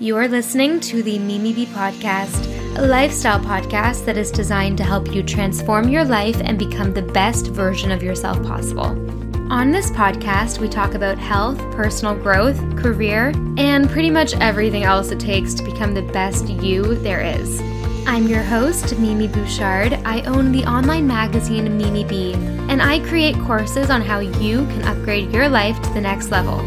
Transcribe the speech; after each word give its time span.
You're 0.00 0.28
listening 0.28 0.78
to 0.80 1.02
the 1.02 1.18
Mimi 1.18 1.52
B 1.52 1.66
Podcast, 1.66 2.46
a 2.78 2.86
lifestyle 2.86 3.40
podcast 3.40 4.04
that 4.04 4.16
is 4.16 4.30
designed 4.30 4.78
to 4.78 4.84
help 4.84 5.12
you 5.12 5.24
transform 5.24 5.88
your 5.88 6.04
life 6.04 6.40
and 6.44 6.56
become 6.56 6.94
the 6.94 7.02
best 7.02 7.48
version 7.48 7.90
of 7.90 8.00
yourself 8.00 8.40
possible. 8.44 8.96
On 9.52 9.72
this 9.72 9.90
podcast, 9.90 10.60
we 10.60 10.68
talk 10.68 10.94
about 10.94 11.18
health, 11.18 11.58
personal 11.72 12.14
growth, 12.14 12.60
career, 12.76 13.32
and 13.56 13.90
pretty 13.90 14.08
much 14.08 14.34
everything 14.34 14.84
else 14.84 15.10
it 15.10 15.18
takes 15.18 15.52
to 15.54 15.64
become 15.64 15.94
the 15.94 16.02
best 16.12 16.48
you 16.48 16.94
there 16.94 17.20
is. 17.20 17.60
I'm 18.06 18.28
your 18.28 18.44
host, 18.44 18.96
Mimi 19.00 19.26
Bouchard. 19.26 19.94
I 20.04 20.20
own 20.26 20.52
the 20.52 20.64
online 20.64 21.08
magazine 21.08 21.76
Mimi 21.76 22.04
B, 22.04 22.34
and 22.68 22.80
I 22.80 23.00
create 23.00 23.34
courses 23.40 23.90
on 23.90 24.02
how 24.02 24.20
you 24.20 24.64
can 24.66 24.82
upgrade 24.82 25.32
your 25.32 25.48
life 25.48 25.82
to 25.82 25.90
the 25.90 26.00
next 26.00 26.30
level. 26.30 26.60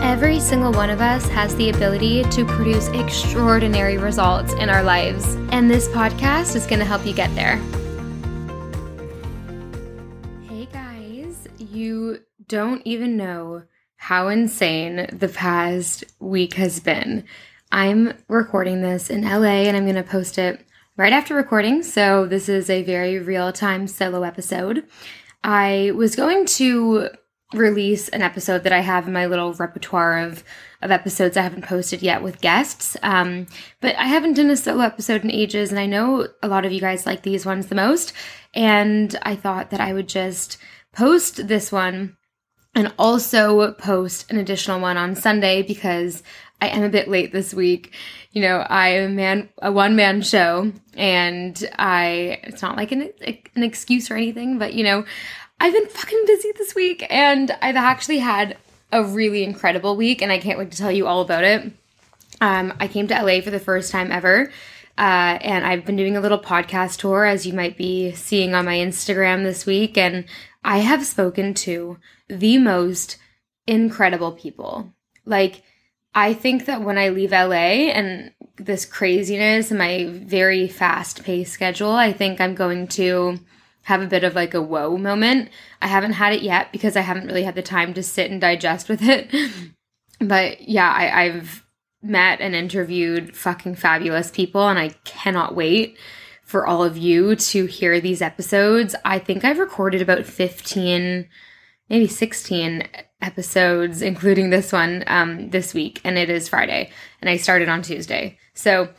Every 0.00 0.38
single 0.38 0.72
one 0.72 0.90
of 0.90 1.00
us 1.00 1.28
has 1.30 1.54
the 1.56 1.70
ability 1.70 2.22
to 2.22 2.44
produce 2.44 2.88
extraordinary 2.88 3.98
results 3.98 4.52
in 4.54 4.70
our 4.70 4.82
lives, 4.82 5.34
and 5.50 5.68
this 5.68 5.88
podcast 5.88 6.54
is 6.54 6.66
going 6.66 6.78
to 6.78 6.84
help 6.84 7.04
you 7.04 7.12
get 7.12 7.34
there. 7.34 7.56
Hey 10.48 10.66
guys, 10.72 11.48
you 11.58 12.20
don't 12.46 12.80
even 12.84 13.16
know 13.16 13.64
how 13.96 14.28
insane 14.28 15.08
the 15.12 15.28
past 15.28 16.04
week 16.20 16.54
has 16.54 16.78
been. 16.78 17.24
I'm 17.72 18.14
recording 18.28 18.80
this 18.80 19.10
in 19.10 19.22
LA 19.22 19.66
and 19.66 19.76
I'm 19.76 19.84
going 19.84 19.96
to 19.96 20.02
post 20.04 20.38
it 20.38 20.64
right 20.96 21.12
after 21.12 21.34
recording, 21.34 21.82
so 21.82 22.24
this 22.24 22.48
is 22.48 22.70
a 22.70 22.84
very 22.84 23.18
real 23.18 23.52
time 23.52 23.88
solo 23.88 24.22
episode. 24.22 24.84
I 25.42 25.92
was 25.94 26.16
going 26.16 26.46
to 26.46 27.10
release 27.54 28.08
an 28.08 28.22
episode 28.22 28.64
that 28.64 28.72
I 28.72 28.80
have 28.80 29.06
in 29.06 29.12
my 29.12 29.26
little 29.26 29.54
repertoire 29.54 30.18
of 30.18 30.44
of 30.80 30.90
episodes 30.92 31.36
I 31.36 31.42
haven't 31.42 31.64
posted 31.64 32.02
yet 32.02 32.22
with 32.22 32.40
guests. 32.40 32.96
Um, 33.02 33.46
but 33.80 33.96
I 33.96 34.04
haven't 34.04 34.34
done 34.34 34.50
a 34.50 34.56
solo 34.56 34.84
episode 34.84 35.24
in 35.24 35.30
ages, 35.30 35.70
and 35.70 35.80
I 35.80 35.86
know 35.86 36.28
a 36.42 36.48
lot 36.48 36.64
of 36.64 36.72
you 36.72 36.80
guys 36.80 37.04
like 37.04 37.22
these 37.22 37.44
ones 37.44 37.66
the 37.66 37.74
most. 37.74 38.12
And 38.54 39.16
I 39.22 39.34
thought 39.34 39.70
that 39.70 39.80
I 39.80 39.92
would 39.92 40.08
just 40.08 40.58
post 40.92 41.48
this 41.48 41.72
one 41.72 42.16
and 42.74 42.92
also 42.98 43.72
post 43.72 44.30
an 44.30 44.38
additional 44.38 44.80
one 44.80 44.96
on 44.96 45.16
Sunday 45.16 45.62
because 45.62 46.22
I 46.60 46.68
am 46.68 46.82
a 46.82 46.88
bit 46.88 47.08
late 47.08 47.32
this 47.32 47.52
week. 47.52 47.92
You 48.32 48.42
know, 48.42 48.58
I 48.58 48.90
am 48.90 49.10
a 49.10 49.14
man, 49.14 49.48
a 49.60 49.72
one 49.72 49.96
man 49.96 50.22
show, 50.22 50.72
and 50.96 51.70
I, 51.78 52.40
it's 52.44 52.62
not 52.62 52.76
like 52.76 52.92
an, 52.92 53.10
an 53.56 53.62
excuse 53.62 54.10
or 54.10 54.16
anything, 54.16 54.58
but 54.58 54.74
you 54.74 54.84
know, 54.84 55.04
I've 55.60 55.72
been 55.72 55.88
fucking 55.88 56.22
busy 56.26 56.52
this 56.56 56.74
week 56.74 57.04
and 57.10 57.56
I've 57.60 57.76
actually 57.76 58.18
had 58.18 58.56
a 58.92 59.02
really 59.02 59.42
incredible 59.42 59.96
week 59.96 60.22
and 60.22 60.30
I 60.30 60.38
can't 60.38 60.58
wait 60.58 60.70
to 60.70 60.78
tell 60.78 60.92
you 60.92 61.06
all 61.06 61.20
about 61.20 61.44
it. 61.44 61.72
Um, 62.40 62.72
I 62.78 62.86
came 62.86 63.08
to 63.08 63.22
LA 63.22 63.40
for 63.40 63.50
the 63.50 63.58
first 63.58 63.90
time 63.90 64.12
ever. 64.12 64.52
Uh, 64.96 65.38
and 65.40 65.64
I've 65.64 65.84
been 65.84 65.96
doing 65.96 66.16
a 66.16 66.20
little 66.20 66.40
podcast 66.40 66.98
tour, 66.98 67.24
as 67.24 67.46
you 67.46 67.52
might 67.52 67.76
be 67.76 68.12
seeing 68.12 68.54
on 68.54 68.64
my 68.64 68.76
Instagram 68.76 69.44
this 69.44 69.64
week. 69.64 69.96
And 69.96 70.24
I 70.64 70.78
have 70.78 71.06
spoken 71.06 71.54
to 71.54 71.98
the 72.28 72.58
most 72.58 73.16
incredible 73.66 74.32
people. 74.32 74.92
Like, 75.24 75.62
I 76.14 76.34
think 76.34 76.66
that 76.66 76.82
when 76.82 76.98
I 76.98 77.10
leave 77.10 77.30
LA 77.30 77.92
and 77.92 78.32
this 78.56 78.84
craziness 78.84 79.70
and 79.70 79.78
my 79.78 80.06
very 80.06 80.66
fast 80.66 81.22
paced 81.22 81.52
schedule, 81.52 81.92
I 81.92 82.12
think 82.12 82.40
I'm 82.40 82.56
going 82.56 82.88
to 82.88 83.38
have 83.88 84.02
a 84.02 84.06
bit 84.06 84.22
of 84.22 84.34
like 84.34 84.52
a 84.52 84.60
whoa 84.60 84.98
moment. 84.98 85.48
I 85.80 85.86
haven't 85.86 86.12
had 86.12 86.34
it 86.34 86.42
yet 86.42 86.70
because 86.72 86.94
I 86.94 87.00
haven't 87.00 87.26
really 87.26 87.42
had 87.42 87.54
the 87.54 87.62
time 87.62 87.94
to 87.94 88.02
sit 88.02 88.30
and 88.30 88.38
digest 88.38 88.86
with 88.86 89.00
it. 89.02 89.34
but 90.20 90.68
yeah, 90.68 90.92
I, 90.92 91.24
I've 91.24 91.64
met 92.02 92.42
and 92.42 92.54
interviewed 92.54 93.34
fucking 93.34 93.76
fabulous 93.76 94.30
people 94.30 94.68
and 94.68 94.78
I 94.78 94.90
cannot 95.04 95.56
wait 95.56 95.96
for 96.42 96.66
all 96.66 96.84
of 96.84 96.98
you 96.98 97.34
to 97.34 97.64
hear 97.64 97.98
these 97.98 98.20
episodes. 98.20 98.94
I 99.06 99.18
think 99.18 99.42
I've 99.42 99.58
recorded 99.58 100.02
about 100.02 100.26
15, 100.26 101.26
maybe 101.88 102.06
16 102.06 102.86
episodes, 103.22 104.02
including 104.02 104.50
this 104.50 104.70
one 104.70 105.02
um, 105.06 105.48
this 105.48 105.72
week, 105.72 106.02
and 106.04 106.18
it 106.18 106.28
is 106.28 106.48
Friday, 106.48 106.90
and 107.22 107.30
I 107.30 107.38
started 107.38 107.70
on 107.70 107.80
Tuesday. 107.80 108.38
So 108.52 108.90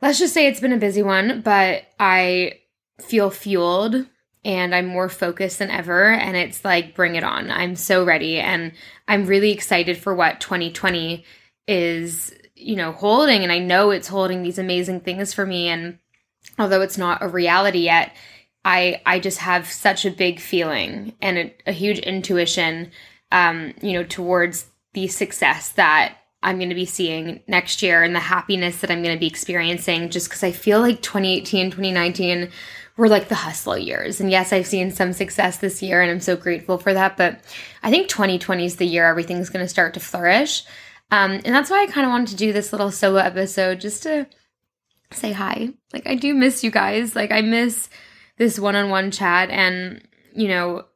let's 0.00 0.20
just 0.20 0.32
say 0.32 0.46
it's 0.46 0.60
been 0.60 0.72
a 0.72 0.78
busy 0.78 1.02
one, 1.02 1.40
but 1.40 1.86
I 1.98 2.60
feel 3.00 3.30
fueled 3.30 4.06
and 4.44 4.74
I'm 4.74 4.86
more 4.86 5.08
focused 5.08 5.60
than 5.60 5.70
ever. 5.70 6.12
And 6.12 6.36
it's 6.36 6.64
like, 6.64 6.94
bring 6.94 7.14
it 7.14 7.24
on. 7.24 7.50
I'm 7.50 7.76
so 7.76 8.04
ready. 8.04 8.38
And 8.38 8.72
I'm 9.06 9.26
really 9.26 9.52
excited 9.52 9.96
for 9.96 10.14
what 10.14 10.40
2020 10.40 11.24
is, 11.68 12.34
you 12.56 12.74
know, 12.74 12.92
holding. 12.92 13.42
And 13.42 13.52
I 13.52 13.58
know 13.58 13.90
it's 13.90 14.08
holding 14.08 14.42
these 14.42 14.58
amazing 14.58 15.00
things 15.00 15.32
for 15.32 15.46
me. 15.46 15.68
And 15.68 15.98
although 16.58 16.82
it's 16.82 16.98
not 16.98 17.22
a 17.22 17.28
reality 17.28 17.80
yet, 17.80 18.14
I, 18.64 19.00
I 19.06 19.20
just 19.20 19.38
have 19.38 19.70
such 19.70 20.04
a 20.04 20.10
big 20.10 20.40
feeling 20.40 21.14
and 21.20 21.38
a, 21.38 21.54
a 21.66 21.72
huge 21.72 21.98
intuition, 22.00 22.90
um, 23.30 23.74
you 23.80 23.92
know, 23.92 24.04
towards 24.04 24.66
the 24.92 25.08
success 25.08 25.70
that 25.72 26.16
I'm 26.42 26.58
going 26.58 26.68
to 26.68 26.74
be 26.74 26.86
seeing 26.86 27.40
next 27.46 27.82
year 27.82 28.02
and 28.02 28.14
the 28.14 28.20
happiness 28.20 28.80
that 28.80 28.90
I'm 28.90 29.02
going 29.02 29.14
to 29.14 29.20
be 29.20 29.28
experiencing 29.28 30.10
just 30.10 30.28
because 30.28 30.42
I 30.42 30.50
feel 30.50 30.80
like 30.80 31.00
2018, 31.00 31.70
2019 31.70 32.50
were 32.96 33.08
like 33.08 33.28
the 33.28 33.34
hustle 33.34 33.78
years. 33.78 34.20
And 34.20 34.30
yes, 34.30 34.52
I've 34.52 34.66
seen 34.66 34.90
some 34.90 35.12
success 35.12 35.58
this 35.58 35.82
year 35.82 36.02
and 36.02 36.10
I'm 36.10 36.20
so 36.20 36.36
grateful 36.36 36.78
for 36.78 36.92
that. 36.92 37.16
But 37.16 37.40
I 37.82 37.90
think 37.90 38.08
2020 38.08 38.64
is 38.64 38.76
the 38.76 38.86
year 38.86 39.06
everything's 39.06 39.50
going 39.50 39.64
to 39.64 39.68
start 39.68 39.94
to 39.94 40.00
flourish. 40.00 40.64
Um, 41.10 41.32
and 41.32 41.54
that's 41.54 41.70
why 41.70 41.82
I 41.82 41.86
kind 41.86 42.06
of 42.06 42.10
wanted 42.10 42.28
to 42.28 42.36
do 42.36 42.52
this 42.52 42.72
little 42.72 42.90
solo 42.90 43.18
episode 43.18 43.80
just 43.80 44.02
to 44.04 44.26
say 45.10 45.32
hi. 45.32 45.70
Like, 45.92 46.06
I 46.06 46.14
do 46.14 46.34
miss 46.34 46.64
you 46.64 46.70
guys. 46.70 47.14
Like, 47.14 47.32
I 47.32 47.42
miss 47.42 47.88
this 48.38 48.58
one 48.58 48.76
on 48.76 48.88
one 48.88 49.10
chat. 49.10 49.50
And, 49.50 50.06
you 50.34 50.48
know, 50.48 50.86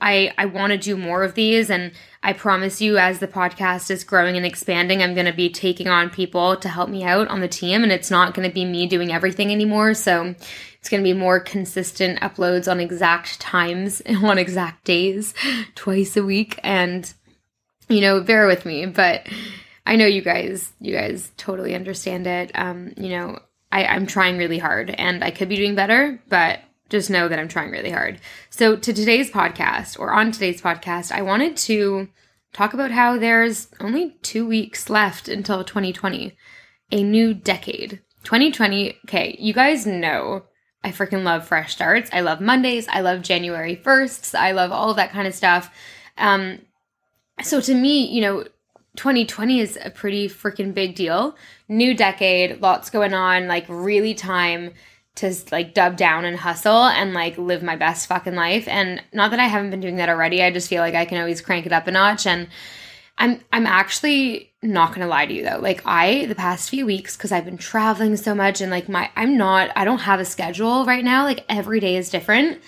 I, 0.00 0.32
I 0.36 0.46
want 0.46 0.72
to 0.72 0.78
do 0.78 0.96
more 0.96 1.22
of 1.22 1.34
these. 1.34 1.70
And 1.70 1.92
I 2.22 2.32
promise 2.32 2.80
you, 2.80 2.98
as 2.98 3.18
the 3.18 3.28
podcast 3.28 3.90
is 3.90 4.04
growing 4.04 4.36
and 4.36 4.44
expanding, 4.44 5.02
I'm 5.02 5.14
going 5.14 5.26
to 5.26 5.32
be 5.32 5.48
taking 5.48 5.88
on 5.88 6.10
people 6.10 6.56
to 6.56 6.68
help 6.68 6.90
me 6.90 7.02
out 7.04 7.28
on 7.28 7.40
the 7.40 7.48
team. 7.48 7.82
And 7.82 7.90
it's 7.90 8.10
not 8.10 8.34
going 8.34 8.48
to 8.48 8.54
be 8.54 8.64
me 8.64 8.86
doing 8.86 9.12
everything 9.12 9.50
anymore. 9.50 9.94
So 9.94 10.34
it's 10.78 10.88
going 10.88 11.02
to 11.02 11.08
be 11.08 11.18
more 11.18 11.40
consistent 11.40 12.20
uploads 12.20 12.70
on 12.70 12.78
exact 12.78 13.40
times 13.40 14.02
on 14.22 14.38
exact 14.38 14.84
days, 14.84 15.34
twice 15.74 16.16
a 16.16 16.22
week. 16.22 16.60
And, 16.62 17.12
you 17.88 18.00
know, 18.00 18.20
bear 18.20 18.46
with 18.46 18.66
me, 18.66 18.86
but 18.86 19.26
I 19.86 19.96
know 19.96 20.06
you 20.06 20.20
guys, 20.20 20.72
you 20.80 20.92
guys 20.92 21.30
totally 21.36 21.74
understand 21.74 22.26
it. 22.26 22.50
Um, 22.54 22.92
you 22.96 23.10
know, 23.10 23.38
I, 23.72 23.84
I'm 23.86 24.06
trying 24.06 24.36
really 24.36 24.58
hard 24.58 24.90
and 24.90 25.24
I 25.24 25.30
could 25.30 25.48
be 25.48 25.56
doing 25.56 25.74
better, 25.74 26.20
but 26.28 26.60
just 26.88 27.10
know 27.10 27.28
that 27.28 27.38
I'm 27.38 27.48
trying 27.48 27.70
really 27.70 27.90
hard. 27.90 28.20
So, 28.50 28.76
to 28.76 28.92
today's 28.92 29.30
podcast, 29.30 29.98
or 29.98 30.12
on 30.12 30.32
today's 30.32 30.62
podcast, 30.62 31.12
I 31.12 31.22
wanted 31.22 31.56
to 31.58 32.08
talk 32.52 32.74
about 32.74 32.90
how 32.90 33.18
there's 33.18 33.68
only 33.80 34.16
two 34.22 34.46
weeks 34.46 34.88
left 34.88 35.28
until 35.28 35.64
2020, 35.64 36.36
a 36.92 37.02
new 37.02 37.34
decade. 37.34 38.02
2020, 38.24 38.98
okay, 39.06 39.36
you 39.38 39.52
guys 39.52 39.86
know 39.86 40.44
I 40.82 40.90
freaking 40.90 41.24
love 41.24 41.46
fresh 41.46 41.72
starts. 41.72 42.10
I 42.12 42.20
love 42.20 42.40
Mondays. 42.40 42.86
I 42.88 43.00
love 43.00 43.22
January 43.22 43.76
1st. 43.76 44.36
I 44.36 44.52
love 44.52 44.70
all 44.70 44.94
that 44.94 45.10
kind 45.10 45.26
of 45.26 45.34
stuff. 45.34 45.74
Um, 46.16 46.60
so 47.42 47.60
to 47.60 47.74
me, 47.74 48.06
you 48.06 48.20
know, 48.20 48.44
2020 48.96 49.60
is 49.60 49.78
a 49.82 49.90
pretty 49.90 50.28
freaking 50.28 50.72
big 50.72 50.94
deal. 50.94 51.36
New 51.68 51.92
decade, 51.94 52.60
lots 52.60 52.90
going 52.90 53.14
on, 53.14 53.48
like 53.48 53.66
really 53.68 54.14
time 54.14 54.72
to 55.16 55.34
like 55.50 55.74
dub 55.74 55.96
down 55.96 56.24
and 56.24 56.36
hustle 56.36 56.84
and 56.84 57.14
like 57.14 57.36
live 57.38 57.62
my 57.62 57.76
best 57.76 58.06
fucking 58.06 58.34
life. 58.34 58.68
And 58.68 59.02
not 59.12 59.30
that 59.30 59.40
I 59.40 59.46
haven't 59.46 59.70
been 59.70 59.80
doing 59.80 59.96
that 59.96 60.08
already. 60.08 60.42
I 60.42 60.50
just 60.50 60.68
feel 60.68 60.80
like 60.80 60.94
I 60.94 61.04
can 61.04 61.18
always 61.18 61.40
crank 61.40 61.66
it 61.66 61.72
up 61.72 61.86
a 61.86 61.90
notch 61.90 62.26
and 62.26 62.48
I'm 63.18 63.40
I'm 63.50 63.66
actually 63.66 64.52
not 64.62 64.94
gonna 64.94 65.06
lie 65.06 65.26
to 65.26 65.32
you 65.32 65.42
though. 65.42 65.58
Like 65.58 65.82
I 65.86 66.26
the 66.26 66.34
past 66.34 66.68
few 66.68 66.84
weeks, 66.84 67.16
because 67.16 67.32
I've 67.32 67.46
been 67.46 67.56
traveling 67.58 68.16
so 68.16 68.34
much 68.34 68.60
and 68.60 68.70
like 68.70 68.88
my 68.88 69.10
I'm 69.16 69.36
not 69.36 69.70
I 69.74 69.84
don't 69.84 70.00
have 70.00 70.20
a 70.20 70.24
schedule 70.24 70.84
right 70.84 71.04
now. 71.04 71.24
Like 71.24 71.44
every 71.48 71.80
day 71.80 71.96
is 71.96 72.10
different. 72.10 72.60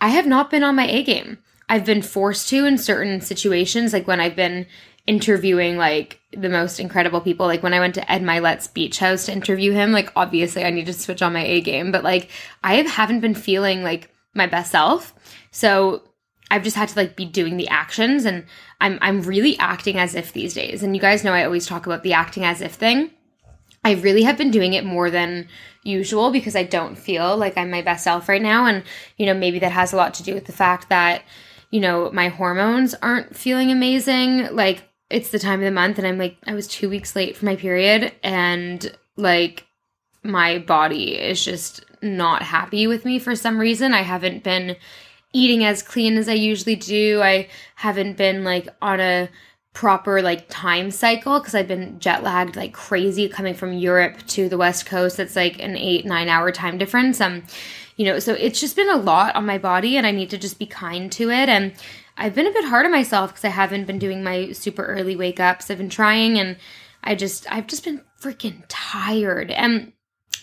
I 0.00 0.08
have 0.08 0.26
not 0.26 0.50
been 0.50 0.62
on 0.62 0.76
my 0.76 0.86
A 0.86 1.02
game. 1.02 1.38
I've 1.68 1.86
been 1.86 2.02
forced 2.02 2.48
to 2.50 2.66
in 2.66 2.78
certain 2.78 3.20
situations, 3.20 3.92
like 3.92 4.06
when 4.06 4.20
I've 4.20 4.36
been 4.36 4.66
interviewing 5.06 5.76
like 5.76 6.20
the 6.32 6.48
most 6.48 6.80
incredible 6.80 7.20
people. 7.20 7.46
Like 7.46 7.62
when 7.62 7.74
I 7.74 7.80
went 7.80 7.94
to 7.94 8.10
Ed 8.10 8.22
Mylett's 8.22 8.66
beach 8.66 8.98
house 8.98 9.26
to 9.26 9.32
interview 9.32 9.72
him, 9.72 9.92
like 9.92 10.12
obviously 10.16 10.64
I 10.64 10.70
need 10.70 10.86
to 10.86 10.92
switch 10.92 11.22
on 11.22 11.32
my 11.32 11.44
A 11.44 11.60
game, 11.60 11.92
but 11.92 12.04
like 12.04 12.30
I 12.64 12.74
haven't 12.76 13.20
been 13.20 13.34
feeling 13.34 13.82
like 13.82 14.10
my 14.34 14.46
best 14.46 14.72
self. 14.72 15.14
So 15.50 16.02
I've 16.50 16.64
just 16.64 16.76
had 16.76 16.88
to 16.90 16.98
like 16.98 17.16
be 17.16 17.24
doing 17.24 17.56
the 17.56 17.68
actions 17.68 18.24
and 18.24 18.44
I'm 18.80 18.98
I'm 19.00 19.22
really 19.22 19.58
acting 19.58 19.98
as 19.98 20.14
if 20.14 20.32
these 20.32 20.54
days. 20.54 20.82
And 20.82 20.94
you 20.94 21.00
guys 21.00 21.24
know 21.24 21.32
I 21.32 21.44
always 21.44 21.66
talk 21.66 21.86
about 21.86 22.02
the 22.02 22.12
acting 22.12 22.44
as 22.44 22.60
if 22.60 22.74
thing. 22.74 23.10
I 23.84 23.92
really 23.92 24.24
have 24.24 24.36
been 24.36 24.50
doing 24.50 24.72
it 24.72 24.84
more 24.84 25.10
than 25.10 25.48
usual 25.84 26.32
because 26.32 26.56
I 26.56 26.64
don't 26.64 26.96
feel 26.96 27.36
like 27.36 27.56
I'm 27.56 27.70
my 27.70 27.82
best 27.82 28.02
self 28.02 28.28
right 28.28 28.42
now 28.42 28.66
and 28.66 28.82
you 29.16 29.26
know 29.26 29.34
maybe 29.34 29.60
that 29.60 29.70
has 29.70 29.92
a 29.92 29.96
lot 29.96 30.14
to 30.14 30.24
do 30.24 30.34
with 30.34 30.46
the 30.46 30.52
fact 30.52 30.88
that 30.88 31.22
you 31.70 31.80
know 31.80 32.10
my 32.12 32.28
hormones 32.28 32.94
aren't 32.94 33.36
feeling 33.36 33.70
amazing 33.70 34.54
like 34.54 34.82
it's 35.10 35.30
the 35.30 35.38
time 35.38 35.60
of 35.60 35.64
the 35.64 35.70
month 35.70 35.98
and 35.98 36.06
I'm 36.06 36.18
like 36.18 36.36
I 36.46 36.54
was 36.54 36.66
2 36.68 36.88
weeks 36.88 37.14
late 37.14 37.36
for 37.36 37.44
my 37.44 37.56
period 37.56 38.12
and 38.22 38.96
like 39.16 39.66
my 40.22 40.58
body 40.58 41.16
is 41.16 41.44
just 41.44 41.84
not 42.02 42.42
happy 42.42 42.86
with 42.86 43.04
me 43.04 43.18
for 43.18 43.34
some 43.34 43.58
reason. 43.58 43.94
I 43.94 44.02
haven't 44.02 44.42
been 44.42 44.76
eating 45.32 45.64
as 45.64 45.82
clean 45.82 46.16
as 46.16 46.28
I 46.28 46.32
usually 46.32 46.76
do. 46.76 47.20
I 47.22 47.48
haven't 47.76 48.16
been 48.16 48.44
like 48.44 48.68
on 48.82 49.00
a 49.00 49.28
proper 49.72 50.22
like 50.22 50.46
time 50.48 50.90
cycle 50.90 51.38
because 51.38 51.54
I've 51.54 51.68
been 51.68 52.00
jet 52.00 52.22
lagged 52.22 52.56
like 52.56 52.72
crazy 52.72 53.28
coming 53.28 53.54
from 53.54 53.74
Europe 53.74 54.26
to 54.28 54.48
the 54.48 54.56
West 54.56 54.86
Coast. 54.86 55.20
It's 55.20 55.36
like 55.36 55.60
an 55.62 55.76
eight, 55.76 56.06
nine 56.06 56.28
hour 56.28 56.50
time 56.50 56.78
difference. 56.78 57.20
Um, 57.20 57.42
you 57.96 58.06
know, 58.06 58.18
so 58.18 58.32
it's 58.32 58.60
just 58.60 58.76
been 58.76 58.88
a 58.88 58.96
lot 58.96 59.36
on 59.36 59.46
my 59.46 59.58
body 59.58 59.96
and 59.96 60.06
I 60.06 60.12
need 60.12 60.30
to 60.30 60.38
just 60.38 60.58
be 60.58 60.66
kind 60.66 61.12
to 61.12 61.30
it. 61.30 61.48
And 61.48 61.74
I've 62.16 62.34
been 62.34 62.46
a 62.46 62.52
bit 62.52 62.64
hard 62.64 62.86
on 62.86 62.92
myself 62.92 63.30
because 63.30 63.44
I 63.44 63.50
haven't 63.50 63.86
been 63.86 63.98
doing 63.98 64.22
my 64.22 64.52
super 64.52 64.84
early 64.84 65.16
wake 65.16 65.40
ups. 65.40 65.70
I've 65.70 65.78
been 65.78 65.90
trying 65.90 66.38
and 66.38 66.56
I 67.04 67.14
just, 67.14 67.50
I've 67.52 67.66
just 67.66 67.84
been 67.84 68.02
freaking 68.20 68.62
tired. 68.68 69.50
And, 69.50 69.92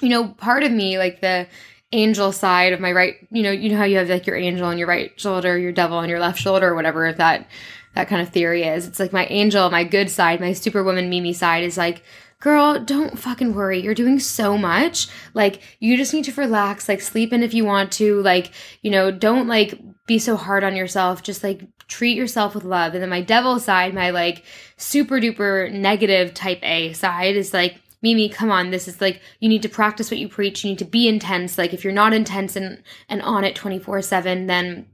you 0.01 0.09
know, 0.09 0.27
part 0.29 0.63
of 0.63 0.71
me, 0.71 0.97
like 0.97 1.21
the 1.21 1.47
angel 1.91 2.31
side 2.31 2.73
of 2.73 2.79
my 2.79 2.91
right, 2.91 3.15
you 3.31 3.43
know, 3.43 3.51
you 3.51 3.69
know 3.69 3.77
how 3.77 3.83
you 3.83 3.97
have 3.97 4.09
like 4.09 4.27
your 4.27 4.35
angel 4.35 4.65
on 4.65 4.77
your 4.77 4.87
right 4.87 5.19
shoulder, 5.19 5.57
your 5.57 5.71
devil 5.71 5.97
on 5.97 6.09
your 6.09 6.19
left 6.19 6.39
shoulder, 6.39 6.69
or 6.69 6.75
whatever, 6.75 7.11
that, 7.11 7.47
that 7.95 8.07
kind 8.07 8.21
of 8.21 8.29
theory 8.29 8.63
is. 8.63 8.87
It's 8.87 8.99
like 8.99 9.13
my 9.13 9.25
angel, 9.25 9.69
my 9.69 9.83
good 9.83 10.09
side, 10.09 10.39
my 10.39 10.53
superwoman 10.53 11.09
Mimi 11.09 11.33
side 11.33 11.63
is 11.63 11.77
like, 11.77 12.03
girl, 12.39 12.77
don't 12.79 13.17
fucking 13.17 13.53
worry. 13.53 13.81
You're 13.81 13.93
doing 13.93 14.19
so 14.19 14.57
much. 14.57 15.07
Like, 15.33 15.61
you 15.79 15.95
just 15.95 16.13
need 16.13 16.25
to 16.25 16.33
relax, 16.33 16.89
like, 16.89 16.99
sleep 16.99 17.31
in 17.31 17.41
if 17.41 17.53
you 17.53 17.63
want 17.63 17.93
to. 17.93 18.21
Like, 18.21 18.51
you 18.81 18.91
know, 18.91 19.11
don't 19.11 19.47
like 19.47 19.79
be 20.05 20.19
so 20.19 20.35
hard 20.35 20.63
on 20.63 20.75
yourself. 20.75 21.23
Just 21.23 21.44
like 21.44 21.67
treat 21.88 22.17
yourself 22.17 22.55
with 22.55 22.63
love. 22.63 22.94
And 22.94 23.01
then 23.01 23.09
my 23.09 23.21
devil 23.21 23.59
side, 23.59 23.94
my 23.94 24.09
like 24.09 24.44
super 24.77 25.19
duper 25.19 25.71
negative 25.71 26.33
type 26.33 26.59
A 26.63 26.94
side 26.94 27.35
is 27.35 27.53
like, 27.53 27.79
Mimi, 28.01 28.27
come 28.27 28.51
on, 28.51 28.69
this 28.69 28.88
is 28.88 29.00
like 29.00 29.21
you 29.39 29.47
need 29.47 29.61
to 29.61 29.69
practice 29.69 30.11
what 30.11 30.19
you 30.19 30.27
preach. 30.27 30.63
You 30.63 30.71
need 30.71 30.79
to 30.79 30.85
be 30.85 31.07
intense. 31.07 31.57
Like 31.57 31.73
if 31.73 31.83
you're 31.83 31.94
not 31.94 32.13
intense 32.13 32.55
and 32.55 32.83
and 33.07 33.21
on 33.21 33.45
it 33.45 33.55
24/7, 33.55 34.47
then 34.47 34.88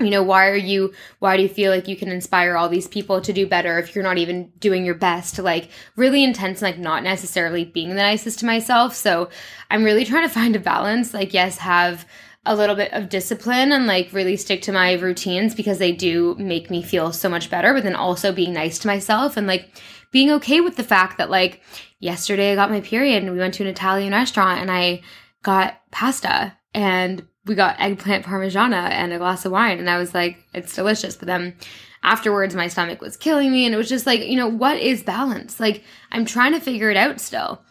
you 0.00 0.10
know 0.10 0.22
why 0.22 0.46
are 0.46 0.56
you 0.56 0.92
why 1.20 1.36
do 1.36 1.42
you 1.42 1.48
feel 1.48 1.70
like 1.70 1.88
you 1.88 1.96
can 1.96 2.08
inspire 2.08 2.56
all 2.56 2.68
these 2.68 2.88
people 2.88 3.20
to 3.20 3.32
do 3.32 3.46
better 3.46 3.78
if 3.78 3.94
you're 3.94 4.04
not 4.04 4.18
even 4.18 4.52
doing 4.58 4.84
your 4.84 4.94
best 4.94 5.38
like 5.38 5.70
really 5.96 6.22
intense 6.22 6.60
and 6.60 6.70
like 6.70 6.78
not 6.78 7.02
necessarily 7.02 7.64
being 7.64 7.88
the 7.88 7.94
nicest 7.94 8.38
to 8.38 8.46
myself 8.46 8.94
so 8.94 9.30
i'm 9.70 9.84
really 9.84 10.04
trying 10.04 10.26
to 10.26 10.32
find 10.32 10.54
a 10.54 10.60
balance 10.60 11.14
like 11.14 11.32
yes 11.32 11.58
have 11.58 12.06
a 12.46 12.56
little 12.56 12.76
bit 12.76 12.92
of 12.92 13.08
discipline 13.08 13.72
and 13.72 13.86
like 13.86 14.12
really 14.12 14.36
stick 14.36 14.62
to 14.62 14.72
my 14.72 14.94
routines 14.94 15.54
because 15.54 15.78
they 15.78 15.92
do 15.92 16.34
make 16.38 16.70
me 16.70 16.82
feel 16.82 17.12
so 17.12 17.28
much 17.28 17.50
better 17.50 17.74
but 17.74 17.82
then 17.82 17.96
also 17.96 18.32
being 18.32 18.52
nice 18.52 18.78
to 18.78 18.86
myself 18.86 19.36
and 19.36 19.46
like 19.46 19.70
being 20.12 20.30
okay 20.30 20.60
with 20.60 20.76
the 20.76 20.84
fact 20.84 21.18
that 21.18 21.30
like 21.30 21.60
yesterday 21.98 22.52
i 22.52 22.54
got 22.54 22.70
my 22.70 22.80
period 22.80 23.22
and 23.22 23.32
we 23.32 23.38
went 23.38 23.54
to 23.54 23.62
an 23.62 23.68
italian 23.68 24.12
restaurant 24.12 24.60
and 24.60 24.70
i 24.70 25.00
got 25.42 25.80
pasta 25.90 26.56
and 26.72 27.26
we 27.46 27.54
got 27.54 27.80
eggplant 27.80 28.24
parmigiana 28.24 28.90
and 28.90 29.12
a 29.12 29.18
glass 29.18 29.44
of 29.44 29.52
wine 29.52 29.78
and 29.78 29.88
i 29.88 29.98
was 29.98 30.12
like 30.12 30.38
it's 30.52 30.74
delicious. 30.74 31.16
But 31.16 31.26
then 31.26 31.56
afterwards 32.02 32.54
my 32.54 32.68
stomach 32.68 33.00
was 33.00 33.16
killing 33.16 33.50
me 33.50 33.64
and 33.64 33.74
it 33.74 33.78
was 33.78 33.88
just 33.88 34.06
like 34.06 34.20
you 34.20 34.36
know 34.36 34.48
what 34.48 34.78
is 34.78 35.02
balance? 35.02 35.58
Like 35.58 35.82
i'm 36.12 36.24
trying 36.24 36.52
to 36.52 36.60
figure 36.60 36.90
it 36.90 36.96
out 36.96 37.20
still. 37.20 37.62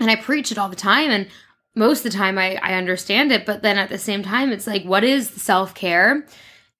And 0.00 0.10
i 0.10 0.16
preach 0.16 0.52
it 0.52 0.58
all 0.58 0.68
the 0.68 0.76
time 0.76 1.10
and 1.10 1.28
most 1.74 2.04
of 2.04 2.12
the 2.12 2.18
time 2.18 2.38
I, 2.38 2.56
I 2.56 2.74
understand 2.74 3.32
it 3.32 3.46
but 3.46 3.62
then 3.62 3.78
at 3.78 3.88
the 3.88 3.98
same 3.98 4.22
time 4.22 4.52
it's 4.52 4.66
like 4.66 4.84
what 4.84 5.04
is 5.04 5.28
self-care 5.28 6.26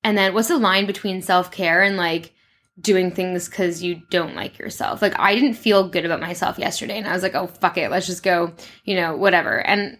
and 0.04 0.18
then 0.18 0.34
what's 0.34 0.48
the 0.48 0.58
line 0.58 0.86
between 0.86 1.22
self-care 1.22 1.82
and 1.82 1.96
like 1.96 2.32
doing 2.80 3.10
things 3.10 3.48
because 3.48 3.82
you 3.82 4.02
don't 4.10 4.36
like 4.36 4.58
yourself 4.58 5.02
like 5.02 5.18
i 5.18 5.34
didn't 5.34 5.54
feel 5.54 5.88
good 5.88 6.04
about 6.04 6.20
myself 6.20 6.58
yesterday 6.58 6.96
and 6.96 7.08
i 7.08 7.12
was 7.12 7.22
like 7.22 7.34
oh 7.34 7.48
fuck 7.48 7.76
it 7.76 7.90
let's 7.90 8.06
just 8.06 8.22
go 8.22 8.52
you 8.84 8.94
know 8.94 9.16
whatever 9.16 9.58
and 9.66 9.98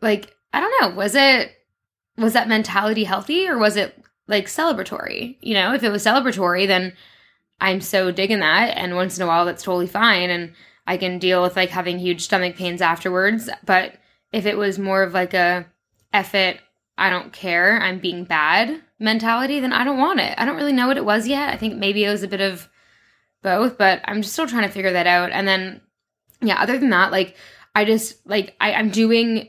like 0.00 0.32
i 0.52 0.60
don't 0.60 0.80
know 0.80 0.96
was 0.96 1.16
it 1.16 1.50
was 2.16 2.34
that 2.34 2.48
mentality 2.48 3.04
healthy 3.04 3.48
or 3.48 3.58
was 3.58 3.76
it 3.76 4.00
like 4.30 4.46
celebratory? 4.46 5.36
You 5.42 5.54
know, 5.54 5.74
if 5.74 5.82
it 5.82 5.90
was 5.90 6.04
celebratory, 6.04 6.66
then 6.66 6.94
I'm 7.60 7.80
so 7.80 8.10
digging 8.10 8.40
that. 8.40 8.76
And 8.76 8.94
once 8.94 9.18
in 9.18 9.24
a 9.24 9.26
while, 9.26 9.44
that's 9.44 9.62
totally 9.62 9.88
fine. 9.88 10.30
And 10.30 10.54
I 10.86 10.96
can 10.96 11.18
deal 11.18 11.42
with 11.42 11.56
like 11.56 11.70
having 11.70 11.98
huge 11.98 12.22
stomach 12.22 12.56
pains 12.56 12.80
afterwards. 12.80 13.50
But 13.64 13.94
if 14.32 14.46
it 14.46 14.56
was 14.56 14.78
more 14.78 15.02
of 15.02 15.14
like 15.14 15.34
a 15.34 15.66
F 16.12 16.34
it, 16.34 16.60
I 16.98 17.10
don't 17.10 17.32
care, 17.32 17.80
I'm 17.80 17.98
being 17.98 18.24
bad 18.24 18.82
mentality, 18.98 19.60
then 19.60 19.72
I 19.72 19.84
don't 19.84 19.98
want 19.98 20.20
it. 20.20 20.34
I 20.36 20.44
don't 20.44 20.56
really 20.56 20.72
know 20.72 20.86
what 20.86 20.98
it 20.98 21.04
was 21.04 21.26
yet. 21.26 21.52
I 21.52 21.56
think 21.56 21.76
maybe 21.76 22.04
it 22.04 22.10
was 22.10 22.22
a 22.22 22.28
bit 22.28 22.40
of 22.40 22.68
both, 23.42 23.78
but 23.78 24.00
I'm 24.04 24.22
just 24.22 24.34
still 24.34 24.46
trying 24.46 24.66
to 24.66 24.72
figure 24.72 24.92
that 24.92 25.06
out. 25.06 25.30
And 25.30 25.48
then, 25.48 25.80
yeah, 26.42 26.60
other 26.60 26.78
than 26.78 26.90
that, 26.90 27.10
like, 27.10 27.36
I 27.74 27.84
just 27.84 28.26
like 28.26 28.56
I, 28.60 28.74
I'm 28.74 28.90
doing 28.90 29.48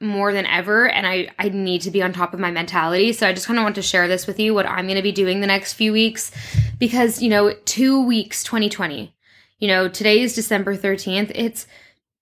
more 0.00 0.32
than 0.32 0.46
ever 0.46 0.88
and 0.88 1.06
I, 1.06 1.30
I 1.38 1.48
need 1.48 1.80
to 1.82 1.90
be 1.90 2.02
on 2.02 2.12
top 2.12 2.34
of 2.34 2.40
my 2.40 2.50
mentality. 2.50 3.12
So 3.12 3.26
I 3.26 3.32
just 3.32 3.46
kind 3.46 3.58
of 3.58 3.62
want 3.62 3.76
to 3.76 3.82
share 3.82 4.08
this 4.08 4.26
with 4.26 4.38
you, 4.38 4.52
what 4.52 4.66
I'm 4.66 4.86
going 4.86 4.96
to 4.96 5.02
be 5.02 5.12
doing 5.12 5.40
the 5.40 5.46
next 5.46 5.72
few 5.72 5.92
weeks 5.92 6.32
because, 6.78 7.22
you 7.22 7.30
know, 7.30 7.54
two 7.64 8.04
weeks, 8.04 8.44
2020, 8.44 9.14
you 9.58 9.68
know, 9.68 9.88
today 9.88 10.20
is 10.20 10.34
December 10.34 10.76
13th. 10.76 11.32
It's 11.34 11.66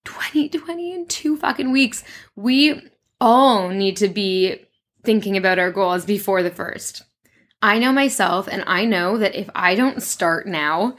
2020 0.04 0.92
in 0.92 1.06
two 1.06 1.36
fucking 1.36 1.72
weeks. 1.72 2.04
We 2.36 2.82
all 3.20 3.68
need 3.68 3.96
to 3.98 4.08
be 4.08 4.64
thinking 5.04 5.36
about 5.36 5.58
our 5.58 5.70
goals 5.70 6.04
before 6.04 6.42
the 6.42 6.50
first. 6.50 7.02
I 7.62 7.78
know 7.78 7.92
myself 7.92 8.46
and 8.48 8.64
I 8.66 8.84
know 8.84 9.18
that 9.18 9.34
if 9.34 9.48
I 9.54 9.74
don't 9.74 10.02
start 10.02 10.46
now 10.46 10.96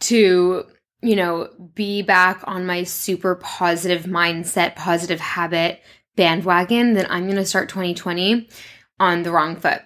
to 0.00 0.66
you 1.02 1.14
know, 1.14 1.48
be 1.74 2.02
back 2.02 2.42
on 2.44 2.66
my 2.66 2.82
super 2.82 3.36
positive 3.36 4.04
mindset, 4.04 4.74
positive 4.76 5.20
habit, 5.20 5.80
bandwagon, 6.16 6.94
then 6.94 7.06
I'm 7.08 7.24
going 7.24 7.36
to 7.36 7.44
start 7.44 7.68
2020 7.68 8.48
on 8.98 9.22
the 9.22 9.30
wrong 9.30 9.56
foot. 9.56 9.82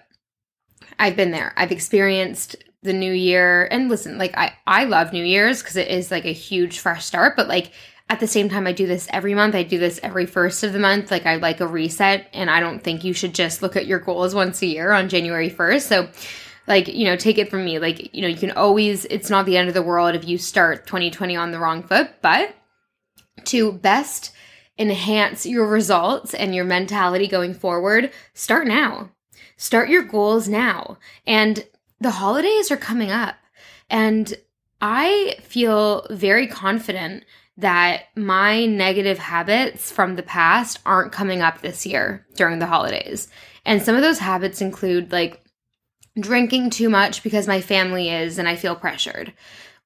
I've 0.97 1.15
been 1.15 1.31
there. 1.31 1.53
I've 1.57 1.71
experienced 1.71 2.55
the 2.83 2.93
new 2.93 3.13
year 3.13 3.67
and 3.69 3.89
listen, 3.89 4.17
like 4.17 4.35
I 4.35 4.53
I 4.65 4.85
love 4.85 5.13
New 5.13 5.23
Year's 5.23 5.61
cuz 5.61 5.75
it 5.75 5.87
is 5.87 6.09
like 6.09 6.25
a 6.25 6.33
huge 6.33 6.79
fresh 6.79 7.05
start, 7.05 7.35
but 7.35 7.47
like 7.47 7.71
at 8.11 8.19
the 8.19 8.27
same 8.27 8.49
time 8.49 8.67
I 8.67 8.73
do 8.73 8.87
this 8.87 9.07
every 9.11 9.33
month. 9.33 9.55
I 9.55 9.63
do 9.63 9.79
this 9.79 9.99
every 10.03 10.25
first 10.25 10.63
of 10.63 10.73
the 10.73 10.79
month. 10.79 11.11
Like 11.11 11.25
I 11.25 11.37
like 11.37 11.61
a 11.61 11.67
reset 11.67 12.29
and 12.33 12.49
I 12.49 12.59
don't 12.59 12.83
think 12.83 13.03
you 13.03 13.13
should 13.13 13.33
just 13.33 13.61
look 13.61 13.75
at 13.75 13.87
your 13.87 13.99
goals 13.99 14.35
once 14.35 14.61
a 14.61 14.67
year 14.67 14.91
on 14.91 15.09
January 15.09 15.49
1st. 15.49 15.81
So 15.81 16.09
like 16.67 16.87
you 16.87 17.05
know 17.05 17.15
take 17.15 17.39
it 17.39 17.49
from 17.49 17.65
me 17.65 17.79
like 17.79 18.13
you 18.13 18.21
know 18.21 18.27
you 18.27 18.37
can 18.37 18.51
always 18.51 19.05
it's 19.05 19.31
not 19.31 19.47
the 19.47 19.57
end 19.57 19.67
of 19.67 19.73
the 19.73 19.81
world 19.81 20.13
if 20.13 20.27
you 20.27 20.37
start 20.37 20.85
2020 20.85 21.35
on 21.35 21.49
the 21.49 21.57
wrong 21.57 21.81
foot 21.81 22.11
but 22.21 22.53
to 23.45 23.71
best 23.71 24.31
enhance 24.77 25.45
your 25.45 25.67
results 25.67 26.33
and 26.33 26.55
your 26.55 26.65
mentality 26.65 27.27
going 27.27 27.53
forward, 27.53 28.11
start 28.33 28.67
now. 28.67 29.11
Start 29.57 29.89
your 29.89 30.03
goals 30.03 30.47
now. 30.47 30.97
And 31.25 31.65
the 31.99 32.11
holidays 32.11 32.71
are 32.71 32.77
coming 32.77 33.11
up. 33.11 33.35
And 33.89 34.33
I 34.81 35.37
feel 35.43 36.07
very 36.09 36.47
confident 36.47 37.23
that 37.57 38.05
my 38.15 38.65
negative 38.65 39.19
habits 39.19 39.91
from 39.91 40.15
the 40.15 40.23
past 40.23 40.79
aren't 40.85 41.11
coming 41.11 41.41
up 41.41 41.61
this 41.61 41.85
year 41.85 42.25
during 42.35 42.59
the 42.59 42.65
holidays. 42.65 43.27
And 43.65 43.81
some 43.81 43.95
of 43.95 44.01
those 44.01 44.19
habits 44.19 44.61
include 44.61 45.11
like 45.11 45.43
drinking 46.19 46.71
too 46.71 46.89
much 46.89 47.23
because 47.23 47.47
my 47.47 47.61
family 47.61 48.09
is 48.09 48.37
and 48.37 48.47
I 48.47 48.55
feel 48.55 48.75
pressured, 48.75 49.33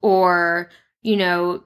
or, 0.01 0.69
you 1.01 1.17
know, 1.17 1.63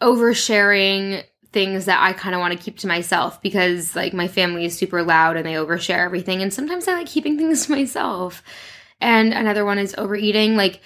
oversharing 0.00 1.22
things 1.52 1.84
that 1.84 2.02
I 2.02 2.12
kind 2.14 2.34
of 2.34 2.40
want 2.40 2.52
to 2.54 2.62
keep 2.62 2.78
to 2.78 2.86
myself 2.86 3.40
because 3.42 3.94
like 3.94 4.14
my 4.14 4.26
family 4.26 4.64
is 4.64 4.76
super 4.76 5.02
loud 5.02 5.36
and 5.36 5.46
they 5.46 5.52
overshare 5.52 5.98
everything 5.98 6.42
and 6.42 6.52
sometimes 6.52 6.88
I 6.88 6.94
like 6.94 7.06
keeping 7.06 7.36
things 7.36 7.66
to 7.66 7.72
myself. 7.72 8.42
And 9.00 9.34
another 9.34 9.64
one 9.64 9.78
is 9.78 9.94
overeating. 9.98 10.56
Like 10.56 10.80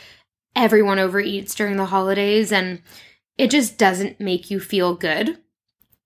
everyone 0.57 0.99
overeats 0.99 1.55
during 1.55 1.77
the 1.77 1.87
holidays 1.87 2.51
and 2.51 2.83
it 3.39 3.51
just 3.51 3.79
doesn't 3.79 4.19
make 4.19 4.51
you 4.51 4.59
feel 4.59 4.97
good. 4.97 5.39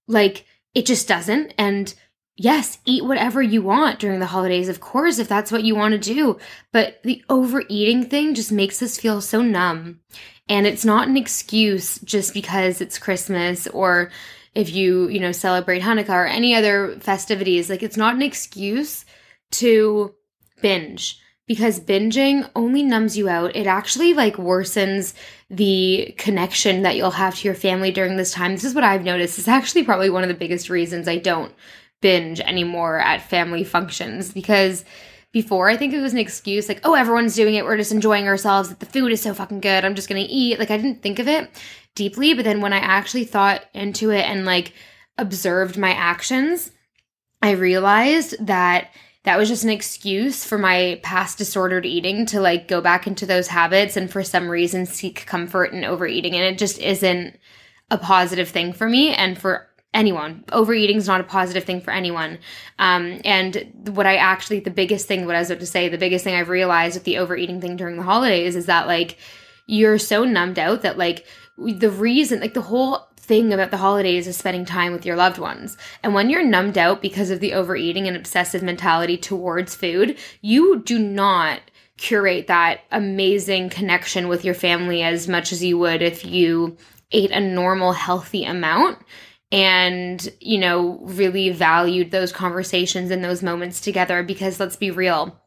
Like 0.06 0.44
it 0.74 0.84
just 0.84 1.08
doesn't 1.08 1.54
and 1.56 1.94
yes, 2.36 2.78
eat 2.86 3.04
whatever 3.04 3.42
you 3.42 3.60
want 3.60 4.00
during 4.00 4.18
the 4.18 4.26
holidays, 4.26 4.70
of 4.70 4.80
course, 4.80 5.18
if 5.18 5.28
that's 5.28 5.52
what 5.52 5.62
you 5.62 5.74
want 5.74 5.92
to 5.92 6.14
do. 6.14 6.38
But 6.72 7.02
the 7.02 7.22
overeating 7.28 8.08
thing 8.08 8.34
just 8.34 8.50
makes 8.50 8.82
us 8.82 8.98
feel 8.98 9.20
so 9.20 9.42
numb. 9.42 10.00
And 10.48 10.66
it's 10.66 10.84
not 10.84 11.06
an 11.06 11.18
excuse 11.18 11.98
just 11.98 12.32
because 12.32 12.80
it's 12.80 12.98
Christmas 12.98 13.66
or 13.68 14.10
if 14.54 14.72
you, 14.72 15.08
you 15.08 15.20
know, 15.20 15.32
celebrate 15.32 15.82
Hanukkah 15.82 16.08
or 16.08 16.26
any 16.26 16.54
other 16.54 16.96
festivities. 17.00 17.68
Like 17.68 17.82
it's 17.82 17.98
not 17.98 18.14
an 18.14 18.22
excuse 18.22 19.04
to 19.52 20.14
binge 20.62 21.20
because 21.50 21.80
binging 21.80 22.48
only 22.54 22.80
numbs 22.80 23.18
you 23.18 23.28
out. 23.28 23.56
It 23.56 23.66
actually 23.66 24.14
like 24.14 24.36
worsens 24.36 25.14
the 25.50 26.14
connection 26.16 26.82
that 26.82 26.94
you'll 26.94 27.10
have 27.10 27.34
to 27.34 27.44
your 27.44 27.56
family 27.56 27.90
during 27.90 28.16
this 28.16 28.30
time. 28.30 28.52
This 28.52 28.62
is 28.62 28.72
what 28.72 28.84
I've 28.84 29.02
noticed. 29.02 29.36
It's 29.36 29.48
actually 29.48 29.82
probably 29.82 30.10
one 30.10 30.22
of 30.22 30.28
the 30.28 30.36
biggest 30.36 30.70
reasons 30.70 31.08
I 31.08 31.16
don't 31.16 31.52
binge 32.00 32.38
anymore 32.38 33.00
at 33.00 33.28
family 33.28 33.64
functions 33.64 34.32
because 34.32 34.84
before 35.32 35.68
I 35.68 35.76
think 35.76 35.92
it 35.92 36.00
was 36.00 36.12
an 36.12 36.20
excuse 36.20 36.68
like, 36.68 36.82
oh, 36.84 36.94
everyone's 36.94 37.34
doing 37.34 37.56
it. 37.56 37.64
We're 37.64 37.76
just 37.76 37.90
enjoying 37.90 38.28
ourselves. 38.28 38.72
The 38.72 38.86
food 38.86 39.10
is 39.10 39.20
so 39.20 39.34
fucking 39.34 39.60
good. 39.60 39.84
I'm 39.84 39.96
just 39.96 40.08
going 40.08 40.24
to 40.24 40.32
eat. 40.32 40.60
Like 40.60 40.70
I 40.70 40.76
didn't 40.76 41.02
think 41.02 41.18
of 41.18 41.26
it 41.26 41.50
deeply. 41.96 42.32
But 42.32 42.44
then 42.44 42.60
when 42.60 42.72
I 42.72 42.78
actually 42.78 43.24
thought 43.24 43.64
into 43.74 44.10
it 44.10 44.22
and 44.24 44.44
like 44.44 44.72
observed 45.18 45.76
my 45.76 45.90
actions, 45.90 46.70
I 47.42 47.50
realized 47.50 48.36
that 48.46 48.92
that 49.24 49.38
was 49.38 49.48
just 49.48 49.64
an 49.64 49.70
excuse 49.70 50.44
for 50.44 50.56
my 50.56 50.98
past 51.02 51.36
disordered 51.36 51.84
eating 51.84 52.24
to 52.26 52.40
like 52.40 52.68
go 52.68 52.80
back 52.80 53.06
into 53.06 53.26
those 53.26 53.48
habits 53.48 53.96
and 53.96 54.10
for 54.10 54.22
some 54.22 54.48
reason 54.48 54.86
seek 54.86 55.26
comfort 55.26 55.72
in 55.72 55.84
overeating. 55.84 56.34
And 56.34 56.44
it 56.44 56.58
just 56.58 56.78
isn't 56.78 57.38
a 57.90 57.98
positive 57.98 58.48
thing 58.48 58.72
for 58.72 58.88
me 58.88 59.14
and 59.14 59.38
for 59.38 59.68
anyone. 59.92 60.44
Overeating 60.52 60.96
is 60.96 61.06
not 61.06 61.20
a 61.20 61.24
positive 61.24 61.64
thing 61.64 61.80
for 61.80 61.90
anyone. 61.90 62.38
Um, 62.78 63.20
and 63.24 63.72
what 63.92 64.06
I 64.06 64.16
actually, 64.16 64.60
the 64.60 64.70
biggest 64.70 65.06
thing, 65.06 65.26
what 65.26 65.36
I 65.36 65.40
was 65.40 65.50
about 65.50 65.60
to 65.60 65.66
say, 65.66 65.88
the 65.88 65.98
biggest 65.98 66.24
thing 66.24 66.34
I've 66.34 66.48
realized 66.48 66.94
with 66.94 67.04
the 67.04 67.18
overeating 67.18 67.60
thing 67.60 67.76
during 67.76 67.96
the 67.96 68.02
holidays 68.02 68.56
is 68.56 68.66
that 68.66 68.86
like 68.86 69.18
you're 69.66 69.98
so 69.98 70.24
numbed 70.24 70.58
out 70.58 70.82
that 70.82 70.96
like 70.96 71.26
the 71.58 71.90
reason, 71.90 72.40
like 72.40 72.54
the 72.54 72.62
whole 72.62 73.09
thing 73.30 73.52
about 73.52 73.70
the 73.70 73.76
holidays 73.76 74.26
is 74.26 74.36
spending 74.36 74.64
time 74.64 74.92
with 74.92 75.06
your 75.06 75.14
loved 75.14 75.38
ones. 75.38 75.76
And 76.02 76.14
when 76.14 76.30
you're 76.30 76.42
numbed 76.42 76.76
out 76.76 77.00
because 77.00 77.30
of 77.30 77.38
the 77.38 77.52
overeating 77.52 78.08
and 78.08 78.16
obsessive 78.16 78.60
mentality 78.60 79.16
towards 79.16 79.76
food, 79.76 80.18
you 80.40 80.82
do 80.82 80.98
not 80.98 81.60
curate 81.96 82.48
that 82.48 82.80
amazing 82.90 83.70
connection 83.70 84.26
with 84.26 84.44
your 84.44 84.54
family 84.54 85.04
as 85.04 85.28
much 85.28 85.52
as 85.52 85.62
you 85.62 85.78
would 85.78 86.02
if 86.02 86.24
you 86.24 86.76
ate 87.12 87.30
a 87.30 87.38
normal 87.38 87.92
healthy 87.92 88.44
amount 88.44 88.98
and 89.52 90.28
you 90.40 90.58
know 90.58 90.98
really 91.02 91.50
valued 91.50 92.10
those 92.10 92.32
conversations 92.32 93.12
and 93.12 93.22
those 93.22 93.44
moments 93.44 93.80
together 93.80 94.24
because 94.24 94.58
let's 94.58 94.76
be 94.76 94.90
real 94.90 95.40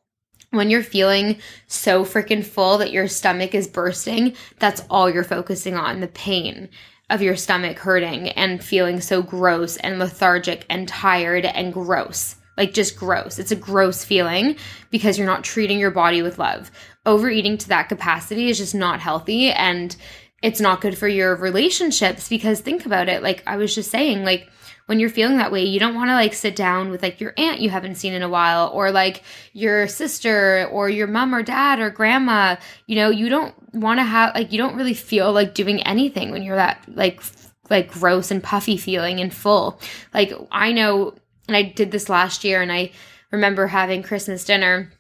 when 0.51 0.69
you're 0.69 0.83
feeling 0.83 1.37
so 1.67 2.05
freaking 2.05 2.45
full 2.45 2.77
that 2.77 2.91
your 2.91 3.07
stomach 3.07 3.55
is 3.55 3.67
bursting 3.67 4.35
that's 4.59 4.83
all 4.89 5.09
you're 5.09 5.23
focusing 5.23 5.75
on 5.75 5.99
the 5.99 6.07
pain 6.07 6.69
of 7.13 7.21
your 7.21 7.35
stomach 7.35 7.77
hurting 7.77 8.29
and 8.29 8.63
feeling 8.63 8.99
so 8.99 9.21
gross 9.21 9.77
and 9.77 9.99
lethargic 9.99 10.65
and 10.67 10.87
tired 10.87 11.45
and 11.45 11.71
gross. 11.71 12.37
Like 12.57 12.73
just 12.73 12.97
gross. 12.97 13.37
It's 13.37 13.51
a 13.51 13.55
gross 13.55 14.03
feeling 14.03 14.55
because 14.89 15.17
you're 15.19 15.27
not 15.27 15.43
treating 15.43 15.77
your 15.77 15.91
body 15.91 16.23
with 16.23 16.39
love. 16.39 16.71
Overeating 17.05 17.59
to 17.59 17.69
that 17.69 17.87
capacity 17.87 18.49
is 18.49 18.57
just 18.57 18.73
not 18.73 18.99
healthy 18.99 19.51
and 19.51 19.95
it's 20.41 20.59
not 20.59 20.81
good 20.81 20.97
for 20.97 21.07
your 21.07 21.35
relationships 21.35 22.27
because 22.29 22.61
think 22.61 22.83
about 22.87 23.09
it. 23.09 23.21
Like 23.21 23.43
I 23.45 23.57
was 23.57 23.75
just 23.75 23.91
saying, 23.91 24.25
like 24.25 24.49
when 24.85 24.99
you're 24.99 25.09
feeling 25.09 25.37
that 25.37 25.51
way, 25.51 25.63
you 25.63 25.79
don't 25.79 25.95
want 25.95 26.09
to 26.09 26.13
like 26.13 26.33
sit 26.33 26.55
down 26.55 26.89
with 26.89 27.01
like 27.01 27.21
your 27.21 27.33
aunt 27.37 27.59
you 27.59 27.69
haven't 27.69 27.95
seen 27.95 28.13
in 28.13 28.21
a 28.21 28.29
while 28.29 28.69
or 28.73 28.91
like 28.91 29.23
your 29.53 29.87
sister 29.87 30.67
or 30.71 30.89
your 30.89 31.07
mom 31.07 31.33
or 31.33 31.43
dad 31.43 31.79
or 31.79 31.89
grandma. 31.89 32.57
You 32.87 32.97
know, 32.97 33.09
you 33.09 33.29
don't 33.29 33.55
want 33.73 33.99
to 33.99 34.03
have 34.03 34.35
like 34.35 34.51
you 34.51 34.57
don't 34.57 34.75
really 34.75 34.93
feel 34.93 35.31
like 35.31 35.53
doing 35.53 35.81
anything 35.83 36.31
when 36.31 36.43
you're 36.43 36.57
that 36.57 36.83
like 36.87 37.21
like 37.69 37.91
gross 37.91 38.29
and 38.29 38.43
puffy 38.43 38.77
feeling 38.77 39.19
and 39.19 39.33
full. 39.33 39.79
Like 40.13 40.33
I 40.51 40.73
know 40.73 41.15
and 41.47 41.55
I 41.55 41.63
did 41.63 41.91
this 41.91 42.09
last 42.09 42.43
year 42.43 42.61
and 42.61 42.71
I 42.71 42.91
remember 43.31 43.67
having 43.67 44.03
Christmas 44.03 44.43
dinner 44.43 44.91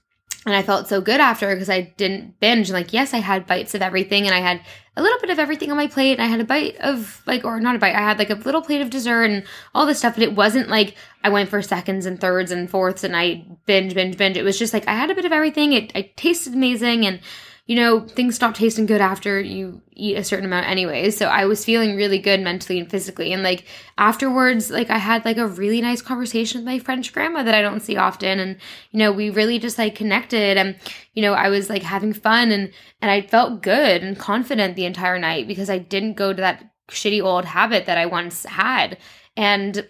and 0.45 0.55
I 0.55 0.61
felt 0.61 0.87
so 0.87 0.99
good 0.99 1.21
after 1.21 1.53
because 1.53 1.69
I 1.69 1.93
didn't 1.95 2.39
binge. 2.39 2.69
Like, 2.69 2.91
yes, 2.91 3.13
I 3.13 3.19
had 3.19 3.47
bites 3.47 3.75
of 3.75 3.81
everything 3.81 4.25
and 4.25 4.35
I 4.35 4.39
had 4.39 4.61
a 4.95 5.01
little 5.01 5.19
bit 5.19 5.29
of 5.29 5.39
everything 5.39 5.71
on 5.71 5.77
my 5.77 5.87
plate. 5.87 6.13
And 6.13 6.21
I 6.21 6.25
had 6.25 6.41
a 6.41 6.45
bite 6.45 6.75
of 6.77 7.21
like, 7.25 7.45
or 7.45 7.59
not 7.59 7.75
a 7.75 7.79
bite, 7.79 7.95
I 7.95 8.01
had 8.01 8.19
like 8.19 8.29
a 8.29 8.35
little 8.35 8.61
plate 8.61 8.81
of 8.81 8.89
dessert 8.89 9.23
and 9.23 9.43
all 9.73 9.85
this 9.85 9.99
stuff. 9.99 10.15
But 10.15 10.23
it 10.23 10.35
wasn't 10.35 10.69
like 10.69 10.95
I 11.23 11.29
went 11.29 11.49
for 11.49 11.61
seconds 11.61 12.05
and 12.05 12.19
thirds 12.19 12.51
and 12.51 12.69
fourths 12.69 13.05
and 13.05 13.15
I 13.15 13.45
binge, 13.65 13.93
binge, 13.93 14.17
binge. 14.17 14.35
It 14.35 14.43
was 14.43 14.59
just 14.59 14.73
like 14.73 14.87
I 14.87 14.93
had 14.93 15.09
a 15.09 15.15
bit 15.15 15.25
of 15.25 15.31
everything. 15.31 15.71
It, 15.73 15.95
it 15.95 16.17
tasted 16.17 16.53
amazing 16.53 17.05
and 17.05 17.21
you 17.65 17.77
know, 17.77 18.01
things 18.01 18.35
stop 18.35 18.53
tasting 18.53 18.85
good 18.85 18.99
after 18.99 19.39
you 19.39 19.81
eat 19.93 20.17
a 20.17 20.23
certain 20.23 20.45
amount 20.45 20.67
anyways. 20.67 21.15
So 21.15 21.27
I 21.27 21.45
was 21.45 21.63
feeling 21.63 21.95
really 21.95 22.19
good 22.19 22.41
mentally 22.41 22.77
and 22.77 22.91
physically. 22.91 23.31
And 23.31 23.41
like 23.41 23.65
afterwards, 23.97 24.69
like 24.69 24.89
I 24.89 24.97
had 24.97 25.23
like 25.23 25.37
a 25.37 25.47
really 25.47 25.79
nice 25.79 26.01
conversation 26.01 26.59
with 26.59 26.65
my 26.65 26.79
French 26.79 27.13
grandma 27.13 27.41
that 27.43 27.55
I 27.55 27.61
don't 27.61 27.79
see 27.79 27.95
often. 27.95 28.39
And, 28.39 28.57
you 28.91 28.99
know, 28.99 29.13
we 29.13 29.29
really 29.29 29.59
just 29.59 29.77
like 29.77 29.95
connected 29.95 30.57
and, 30.57 30.75
you 31.13 31.21
know, 31.21 31.33
I 31.33 31.47
was 31.47 31.69
like 31.69 31.83
having 31.83 32.11
fun 32.11 32.51
and, 32.51 32.69
and 33.01 33.09
I 33.09 33.21
felt 33.21 33.63
good 33.63 34.03
and 34.03 34.19
confident 34.19 34.75
the 34.75 34.85
entire 34.85 35.17
night 35.17 35.47
because 35.47 35.69
I 35.69 35.77
didn't 35.77 36.15
go 36.15 36.33
to 36.33 36.41
that 36.41 36.69
shitty 36.89 37.23
old 37.23 37.45
habit 37.45 37.85
that 37.85 37.97
I 37.97 38.07
once 38.07 38.43
had. 38.43 38.97
And 39.37 39.87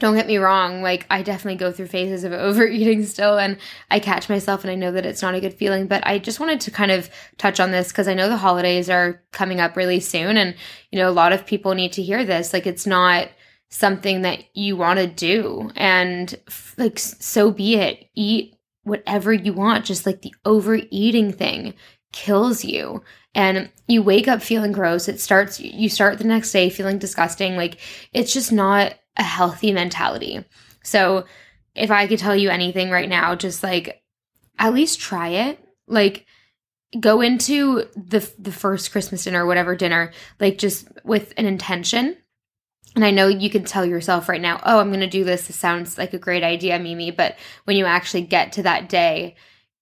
don't 0.00 0.16
get 0.16 0.26
me 0.26 0.38
wrong, 0.38 0.82
like 0.82 1.06
I 1.10 1.22
definitely 1.22 1.58
go 1.58 1.70
through 1.70 1.86
phases 1.86 2.24
of 2.24 2.32
overeating 2.32 3.04
still 3.04 3.38
and 3.38 3.58
I 3.90 4.00
catch 4.00 4.28
myself 4.28 4.64
and 4.64 4.70
I 4.70 4.74
know 4.74 4.92
that 4.92 5.06
it's 5.06 5.22
not 5.22 5.34
a 5.34 5.40
good 5.40 5.54
feeling, 5.54 5.86
but 5.86 6.04
I 6.06 6.18
just 6.18 6.40
wanted 6.40 6.60
to 6.62 6.70
kind 6.70 6.90
of 6.90 7.08
touch 7.38 7.60
on 7.60 7.70
this 7.70 7.88
because 7.88 8.08
I 8.08 8.14
know 8.14 8.28
the 8.28 8.36
holidays 8.36 8.90
are 8.90 9.22
coming 9.32 9.60
up 9.60 9.76
really 9.76 10.00
soon 10.00 10.36
and 10.36 10.54
you 10.90 10.98
know 10.98 11.08
a 11.08 11.12
lot 11.12 11.32
of 11.32 11.46
people 11.46 11.74
need 11.74 11.92
to 11.92 12.02
hear 12.02 12.24
this. 12.24 12.52
Like 12.52 12.66
it's 12.66 12.86
not 12.86 13.28
something 13.68 14.22
that 14.22 14.42
you 14.54 14.76
want 14.76 14.98
to 14.98 15.06
do 15.06 15.70
and 15.76 16.34
like 16.76 16.98
so 16.98 17.50
be 17.50 17.76
it. 17.76 18.08
Eat 18.14 18.56
whatever 18.82 19.32
you 19.32 19.52
want, 19.52 19.84
just 19.84 20.06
like 20.06 20.22
the 20.22 20.34
overeating 20.44 21.32
thing 21.32 21.74
kills 22.12 22.64
you 22.64 23.02
and 23.34 23.70
you 23.86 24.02
wake 24.02 24.26
up 24.26 24.42
feeling 24.42 24.72
gross 24.72 25.08
it 25.08 25.20
starts 25.20 25.60
you 25.60 25.88
start 25.88 26.18
the 26.18 26.24
next 26.24 26.50
day 26.50 26.68
feeling 26.68 26.98
disgusting 26.98 27.56
like 27.56 27.78
it's 28.12 28.32
just 28.32 28.50
not 28.50 28.94
a 29.16 29.22
healthy 29.22 29.72
mentality. 29.72 30.44
So 30.82 31.24
if 31.74 31.90
I 31.90 32.06
could 32.06 32.18
tell 32.18 32.36
you 32.36 32.50
anything 32.50 32.90
right 32.90 33.08
now, 33.08 33.34
just 33.34 33.62
like 33.62 34.02
at 34.58 34.74
least 34.74 35.00
try 35.00 35.28
it. 35.28 35.58
Like 35.86 36.26
go 36.98 37.20
into 37.20 37.84
the 37.94 38.28
the 38.38 38.52
first 38.52 38.90
Christmas 38.92 39.24
dinner 39.24 39.44
or 39.44 39.46
whatever 39.46 39.76
dinner 39.76 40.12
like 40.40 40.58
just 40.58 40.88
with 41.04 41.32
an 41.36 41.46
intention. 41.46 42.16
And 42.96 43.04
I 43.04 43.12
know 43.12 43.28
you 43.28 43.50
can 43.50 43.64
tell 43.64 43.86
yourself 43.86 44.28
right 44.28 44.40
now, 44.40 44.60
"Oh, 44.64 44.80
I'm 44.80 44.88
going 44.88 44.98
to 45.00 45.06
do 45.06 45.22
this. 45.22 45.46
This 45.46 45.54
sounds 45.54 45.96
like 45.96 46.12
a 46.12 46.18
great 46.18 46.42
idea, 46.42 46.78
Mimi." 46.78 47.12
But 47.12 47.36
when 47.64 47.76
you 47.76 47.84
actually 47.84 48.22
get 48.22 48.52
to 48.52 48.64
that 48.64 48.88
day, 48.88 49.36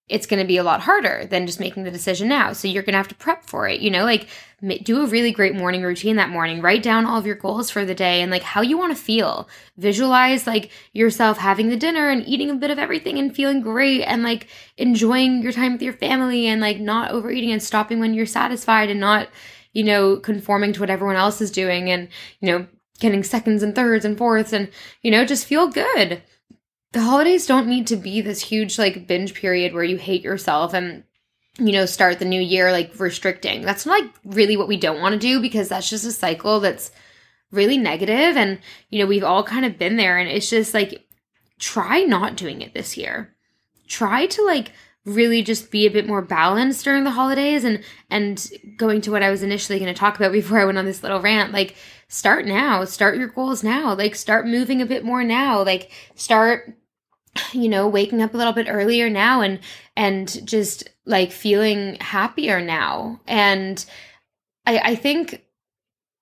it's 0.09 0.25
going 0.25 0.41
to 0.41 0.47
be 0.47 0.57
a 0.57 0.63
lot 0.63 0.81
harder 0.81 1.25
than 1.29 1.45
just 1.45 1.59
making 1.59 1.83
the 1.83 1.91
decision 1.91 2.27
now. 2.27 2.51
So 2.51 2.67
you're 2.67 2.83
going 2.83 2.93
to 2.93 2.97
have 2.97 3.07
to 3.09 3.15
prep 3.15 3.45
for 3.45 3.67
it. 3.67 3.79
You 3.79 3.91
know, 3.91 4.03
like 4.03 4.27
do 4.83 5.01
a 5.01 5.07
really 5.07 5.31
great 5.31 5.55
morning 5.55 5.83
routine 5.83 6.15
that 6.17 6.29
morning. 6.31 6.61
Write 6.61 6.83
down 6.83 7.05
all 7.05 7.19
of 7.19 7.25
your 7.25 7.35
goals 7.35 7.69
for 7.69 7.85
the 7.85 7.95
day 7.95 8.21
and 8.21 8.31
like 8.31 8.41
how 8.41 8.61
you 8.61 8.77
want 8.77 8.95
to 8.95 9.01
feel. 9.01 9.47
Visualize 9.77 10.47
like 10.47 10.71
yourself 10.93 11.37
having 11.37 11.69
the 11.69 11.77
dinner 11.77 12.09
and 12.09 12.27
eating 12.27 12.49
a 12.49 12.55
bit 12.55 12.71
of 12.71 12.79
everything 12.79 13.19
and 13.19 13.35
feeling 13.35 13.61
great 13.61 14.01
and 14.01 14.23
like 14.23 14.47
enjoying 14.77 15.43
your 15.43 15.51
time 15.51 15.73
with 15.73 15.81
your 15.81 15.93
family 15.93 16.47
and 16.47 16.59
like 16.59 16.79
not 16.79 17.11
overeating 17.11 17.51
and 17.51 17.61
stopping 17.61 17.99
when 17.99 18.13
you're 18.13 18.25
satisfied 18.25 18.89
and 18.89 18.99
not, 18.99 19.29
you 19.73 19.83
know, 19.83 20.17
conforming 20.17 20.73
to 20.73 20.79
what 20.79 20.89
everyone 20.89 21.15
else 21.15 21.39
is 21.39 21.51
doing 21.51 21.89
and, 21.89 22.09
you 22.41 22.51
know, 22.51 22.67
getting 22.99 23.23
seconds 23.23 23.63
and 23.63 23.75
thirds 23.75 24.03
and 24.03 24.17
fourths 24.17 24.51
and, 24.51 24.69
you 25.03 25.11
know, 25.11 25.23
just 25.23 25.45
feel 25.45 25.69
good 25.69 26.21
the 26.91 27.01
holidays 27.01 27.45
don't 27.45 27.67
need 27.67 27.87
to 27.87 27.95
be 27.95 28.21
this 28.21 28.41
huge 28.41 28.79
like 28.79 29.07
binge 29.07 29.33
period 29.33 29.73
where 29.73 29.83
you 29.83 29.97
hate 29.97 30.23
yourself 30.23 30.73
and 30.73 31.03
you 31.57 31.71
know 31.71 31.85
start 31.85 32.19
the 32.19 32.25
new 32.25 32.41
year 32.41 32.71
like 32.71 32.99
restricting. 32.99 33.61
That's 33.61 33.85
not 33.85 34.01
like 34.01 34.11
really 34.25 34.57
what 34.57 34.67
we 34.67 34.77
don't 34.77 35.01
want 35.01 35.13
to 35.13 35.19
do 35.19 35.39
because 35.39 35.69
that's 35.69 35.89
just 35.89 36.05
a 36.05 36.11
cycle 36.11 36.59
that's 36.59 36.91
really 37.51 37.77
negative 37.77 38.37
and 38.37 38.59
you 38.89 38.99
know 38.99 39.07
we've 39.07 39.23
all 39.23 39.43
kind 39.43 39.65
of 39.65 39.77
been 39.77 39.97
there 39.97 40.17
and 40.17 40.29
it's 40.29 40.49
just 40.49 40.73
like 40.73 41.05
try 41.59 42.01
not 42.01 42.35
doing 42.35 42.61
it 42.61 42.73
this 42.73 42.97
year. 42.97 43.35
Try 43.87 44.25
to 44.27 44.45
like 44.45 44.71
really 45.05 45.41
just 45.41 45.71
be 45.71 45.85
a 45.85 45.91
bit 45.91 46.07
more 46.07 46.21
balanced 46.21 46.83
during 46.83 47.03
the 47.03 47.11
holidays 47.11 47.63
and 47.63 47.83
and 48.09 48.49
going 48.77 49.01
to 49.01 49.11
what 49.11 49.23
I 49.23 49.29
was 49.29 49.43
initially 49.43 49.79
going 49.79 49.93
to 49.93 49.99
talk 49.99 50.15
about 50.15 50.31
before 50.31 50.59
I 50.59 50.65
went 50.65 50.77
on 50.77 50.85
this 50.85 51.03
little 51.03 51.21
rant 51.21 51.53
like 51.53 51.75
start 52.07 52.45
now. 52.45 52.83
Start 52.85 53.17
your 53.17 53.27
goals 53.27 53.63
now. 53.63 53.93
Like 53.93 54.15
start 54.15 54.47
moving 54.47 54.81
a 54.81 54.85
bit 54.85 55.05
more 55.05 55.23
now. 55.23 55.63
Like 55.63 55.91
start 56.15 56.75
you 57.53 57.69
know 57.69 57.87
waking 57.87 58.21
up 58.21 58.33
a 58.33 58.37
little 58.37 58.53
bit 58.53 58.67
earlier 58.69 59.09
now 59.09 59.41
and 59.41 59.59
and 59.95 60.47
just 60.47 60.89
like 61.05 61.31
feeling 61.31 61.95
happier 61.95 62.61
now. 62.61 63.19
And 63.27 63.83
i 64.65 64.79
i 64.79 64.95
think 64.95 65.43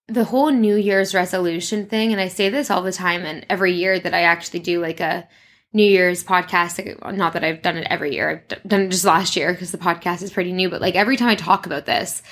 the 0.08 0.24
whole 0.24 0.50
new 0.50 0.76
year's 0.76 1.14
resolution 1.14 1.86
thing 1.86 2.12
and 2.12 2.22
i 2.22 2.28
say 2.28 2.50
this 2.50 2.72
all 2.72 2.82
the 2.82 2.92
time 2.92 3.26
and 3.26 3.46
every 3.50 3.74
year 3.74 4.00
that 4.00 4.14
i 4.14 4.22
actually 4.22 4.60
do 4.60 4.82
like 4.82 5.00
a 5.00 5.28
new 5.74 5.86
year's 5.86 6.24
podcast 6.24 6.84
like, 6.84 7.16
not 7.16 7.34
that 7.34 7.44
i've 7.44 7.62
done 7.62 7.78
it 7.78 7.88
every 7.90 8.14
year 8.14 8.44
i've 8.50 8.68
done 8.68 8.82
it 8.82 8.90
just 8.90 9.06
last 9.06 9.36
year 9.36 9.52
because 9.52 9.72
the 9.72 9.78
podcast 9.78 10.22
is 10.22 10.32
pretty 10.32 10.54
new 10.54 10.70
but 10.70 10.82
like 10.82 10.96
every 10.96 11.18
time 11.18 11.30
i 11.30 11.36
talk 11.36 11.66
about 11.66 11.86
this 11.86 12.24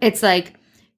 it's 0.00 0.22
like 0.22 0.54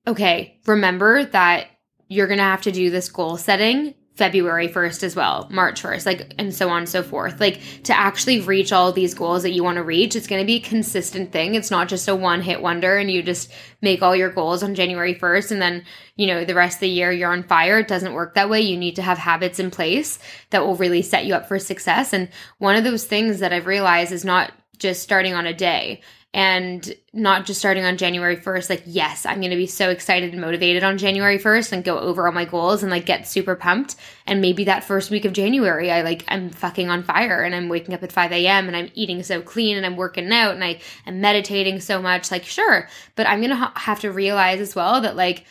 okay 0.07 0.59
remember 0.67 1.25
that 1.25 1.69
you're 2.09 2.27
gonna 2.27 2.43
have 2.43 2.63
to 2.63 2.73
do 2.73 2.91
this 2.91 3.09
goal 3.09 3.37
setting 3.37 3.95
February 4.16 4.68
1st 4.68 5.02
as 5.02 5.16
well, 5.16 5.49
March 5.50 5.83
1st, 5.83 6.06
like, 6.06 6.35
and 6.38 6.54
so 6.54 6.68
on 6.68 6.78
and 6.78 6.88
so 6.88 7.02
forth. 7.02 7.40
Like, 7.40 7.61
to 7.85 7.99
actually 7.99 8.40
reach 8.40 8.73
all 8.73 8.92
these 8.92 9.12
goals 9.12 9.42
that 9.42 9.50
you 9.50 9.64
want 9.64 9.76
to 9.76 9.83
reach, 9.83 10.14
it's 10.14 10.28
going 10.28 10.40
to 10.40 10.47
be 10.47 10.56
a 10.56 10.61
consistent 10.61 11.33
thing. 11.33 11.56
It's 11.56 11.71
not 11.71 11.88
just 11.88 12.06
a 12.06 12.14
one 12.14 12.40
hit 12.40 12.62
wonder 12.62 12.97
and 12.97 13.11
you 13.11 13.25
just 13.25 13.50
make 13.83 14.02
all 14.02 14.14
your 14.14 14.30
goals 14.30 14.62
on 14.62 14.76
January 14.76 15.16
1st 15.16 15.50
and 15.50 15.62
then, 15.62 15.85
you 16.14 16.28
know, 16.28 16.44
the 16.44 16.54
rest 16.54 16.76
of 16.76 16.80
the 16.80 16.88
year 16.88 17.11
you're 17.11 17.33
on 17.33 17.42
fire. 17.42 17.80
It 17.80 17.88
doesn't 17.88 18.12
work 18.12 18.35
that 18.35 18.49
way. 18.49 18.61
You 18.61 18.76
need 18.76 18.97
to 18.97 19.02
have 19.02 19.18
habits 19.18 19.59
in 19.59 19.73
place 19.73 20.21
that 20.50 20.64
will 20.64 20.76
really 20.76 21.02
set 21.02 21.26
you 21.26 21.35
up 21.35 21.49
for 21.49 21.59
success. 21.59 22.12
And 22.12 22.28
one 22.59 22.76
of 22.76 22.85
those 22.85 23.04
things 23.04 23.40
that 23.40 23.52
I've 23.52 23.66
realized 23.66 24.12
is 24.12 24.25
not 24.25 24.52
just 24.78 25.02
starting 25.02 25.35
on 25.35 25.47
a 25.47 25.54
day 25.54 26.02
and 26.35 26.93
not 27.12 27.47
just 27.47 27.61
starting 27.61 27.85
on 27.85 27.97
January 27.97 28.37
1st, 28.37 28.69
like, 28.69 28.83
yes, 28.87 29.25
I'm 29.25 29.38
going 29.38 29.53
to 29.53 29.57
be 29.57 29.69
so 29.69 29.88
excited 29.91 30.33
and 30.33 30.41
motivated 30.41 30.83
on 30.83 30.99
January 30.99 31.38
1st 31.38 31.71
and 31.71 31.85
go 31.85 31.97
over 31.97 32.26
all 32.26 32.33
my 32.33 32.45
goals 32.45 32.83
and 32.83 32.91
like 32.91 33.07
get 33.07 33.29
super 33.29 33.55
pumped. 33.55 33.95
And 34.26 34.41
maybe 34.41 34.64
that 34.64 34.83
first 34.83 35.12
week 35.12 35.25
of 35.25 35.33
January, 35.33 35.93
I 35.93 36.03
like, 36.03 36.25
I'm 36.26 36.50
fucking 36.50 36.88
on 36.88 37.05
fire 37.05 37.43
and 37.43 37.55
I'm 37.55 37.69
waking 37.69 37.95
up 37.95 38.03
at 38.03 38.11
5 38.11 38.33
a.m. 38.33 38.67
and 38.67 38.76
I'm 38.76 38.91
eating 38.95 39.23
so 39.23 39.41
clean 39.41 39.76
and 39.76 39.87
I'm 39.87 39.95
working 39.95 40.33
out 40.33 40.57
and 40.57 40.64
I 40.64 40.81
am 41.07 41.21
meditating 41.21 41.79
so 41.79 42.03
much. 42.03 42.33
Like, 42.33 42.43
sure. 42.43 42.88
But 43.14 43.29
I'm 43.29 43.38
going 43.38 43.50
to 43.50 43.57
ha- 43.57 43.73
have 43.76 44.00
to 44.00 44.11
realize 44.11 44.59
as 44.59 44.75
well 44.75 45.00
that 45.03 45.14
like, 45.14 45.45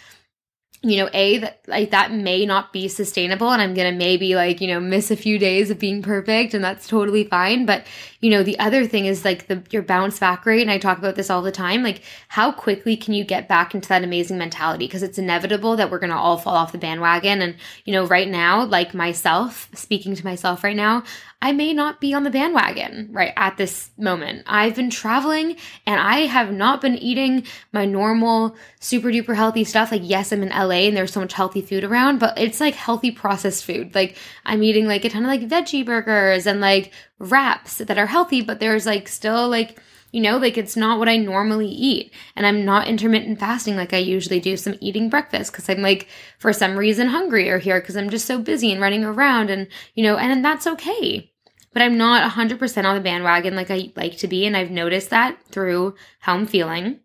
you 0.86 0.98
know, 0.98 1.10
a 1.14 1.38
that 1.38 1.62
like 1.66 1.92
that 1.92 2.12
may 2.12 2.46
not 2.46 2.74
be 2.74 2.90
sustainable 2.90 3.50
and 3.50 3.62
I'm 3.62 3.74
to 3.74 3.92
maybe 3.92 4.36
like, 4.36 4.60
you 4.60 4.68
know, 4.68 4.82
miss 4.82 5.12
a 5.12 5.16
few 5.16 5.40
days 5.40 5.70
of 5.70 5.80
being 5.80 6.02
perfect 6.02 6.54
and 6.54 6.62
that's 6.62 6.88
totally 6.88 7.24
fine, 7.24 7.66
but 7.66 7.86
you 8.20 8.30
know, 8.30 8.44
the 8.44 8.60
other 8.60 8.86
thing 8.86 9.06
is 9.06 9.24
like 9.24 9.48
the 9.48 9.64
your 9.72 9.82
bounce 9.82 10.20
back 10.20 10.46
rate 10.46 10.62
and 10.62 10.70
I 10.70 10.78
talk 10.78 10.98
about 10.98 11.16
this 11.16 11.30
all 11.30 11.42
the 11.42 11.54
time, 11.54 11.84
like 11.84 12.02
how 12.28 12.52
quickly 12.52 12.98
can 12.98 13.14
you 13.14 13.24
get 13.24 13.48
back 13.48 13.74
into 13.74 13.88
that 13.90 14.04
amazing 14.04 14.38
mentality 14.38 14.86
because 14.86 15.04
it's 15.04 15.18
inevitable 15.18 15.78
that 15.78 15.90
we're 15.90 16.00
to 16.12 16.18
all 16.18 16.38
fall 16.38 16.56
off 16.56 16.74
the 16.74 16.78
bandwagon 16.78 17.42
and 17.42 17.56
you 17.86 17.94
know, 17.94 18.06
right 18.06 18.28
now, 18.28 18.66
like 18.66 18.94
myself, 18.94 19.70
speaking 19.74 20.16
to 20.16 20.26
myself 20.26 20.66
right 20.66 20.76
now, 20.76 21.04
I 21.44 21.52
may 21.52 21.74
not 21.74 22.00
be 22.00 22.14
on 22.14 22.24
the 22.24 22.30
bandwagon 22.30 23.10
right 23.12 23.34
at 23.36 23.58
this 23.58 23.90
moment. 23.98 24.44
I've 24.48 24.76
been 24.76 24.90
traveling 24.90 25.58
and 25.86 26.00
I 26.00 26.20
have 26.20 26.54
not 26.54 26.80
been 26.80 26.98
eating 26.98 27.46
my 27.74 27.84
normal 27.84 28.56
super 28.80 29.10
duper 29.10 29.36
healthy 29.36 29.66
stuff. 29.66 29.92
Like, 29.92 30.04
yes, 30.06 30.32
I'm 30.32 30.42
in 30.42 30.50
LA 30.50 30.73
and 30.74 30.96
there's 30.96 31.14
so 31.14 31.20
much 31.20 31.34
healthy 31.34 31.62
food 31.62 31.84
around, 31.84 32.20
but 32.20 32.38
it's 32.38 32.60
like 32.60 32.76
healthy 32.76 33.12
processed 33.12 33.66
food. 33.66 33.94
Like, 33.96 34.18
I'm 34.46 34.64
eating 34.64 34.88
like 34.88 35.06
a 35.06 35.10
ton 35.10 35.24
of 35.24 35.30
like 35.30 35.48
veggie 35.48 35.86
burgers 35.86 36.46
and 36.46 36.60
like 36.60 36.92
wraps 37.20 37.78
that 37.78 37.98
are 37.98 38.06
healthy, 38.06 38.42
but 38.42 38.60
there's 38.60 38.86
like 38.86 39.08
still 39.08 39.50
like, 39.50 39.80
you 40.12 40.22
know, 40.22 40.38
like 40.38 40.58
it's 40.58 40.76
not 40.76 41.00
what 41.00 41.10
I 41.10 41.18
normally 41.18 41.70
eat. 41.70 42.14
And 42.36 42.46
I'm 42.46 42.66
not 42.66 42.88
intermittent 42.88 43.40
fasting 43.40 43.76
like 43.76 43.94
I 43.94 43.98
usually 43.98 44.40
do. 44.40 44.58
So 44.58 44.72
I'm 44.72 44.78
eating 44.82 45.10
breakfast 45.10 45.52
because 45.52 45.70
I'm 45.70 45.82
like, 45.82 46.08
for 46.40 46.54
some 46.54 46.78
reason, 46.78 47.08
hungrier 47.08 47.58
here 47.58 47.80
because 47.80 47.98
I'm 47.98 48.10
just 48.10 48.26
so 48.26 48.40
busy 48.40 48.72
and 48.72 48.82
running 48.82 49.04
around 49.04 49.50
and, 49.50 49.68
you 49.96 50.04
know, 50.04 50.18
and, 50.18 50.32
and 50.32 50.46
that's 50.46 50.68
okay 50.68 51.30
but 51.74 51.82
I'm 51.82 51.98
not 51.98 52.32
100% 52.32 52.86
on 52.86 52.96
the 52.96 53.02
bandwagon 53.02 53.56
like 53.56 53.72
I 53.72 53.92
like 53.96 54.18
to 54.18 54.28
be. 54.28 54.46
And 54.46 54.56
I've 54.56 54.72
noticed 54.72 55.10
that 55.10 55.44
through 55.48 55.96
how 56.20 56.36
I'm 56.36 56.46
feeling. 56.46 57.00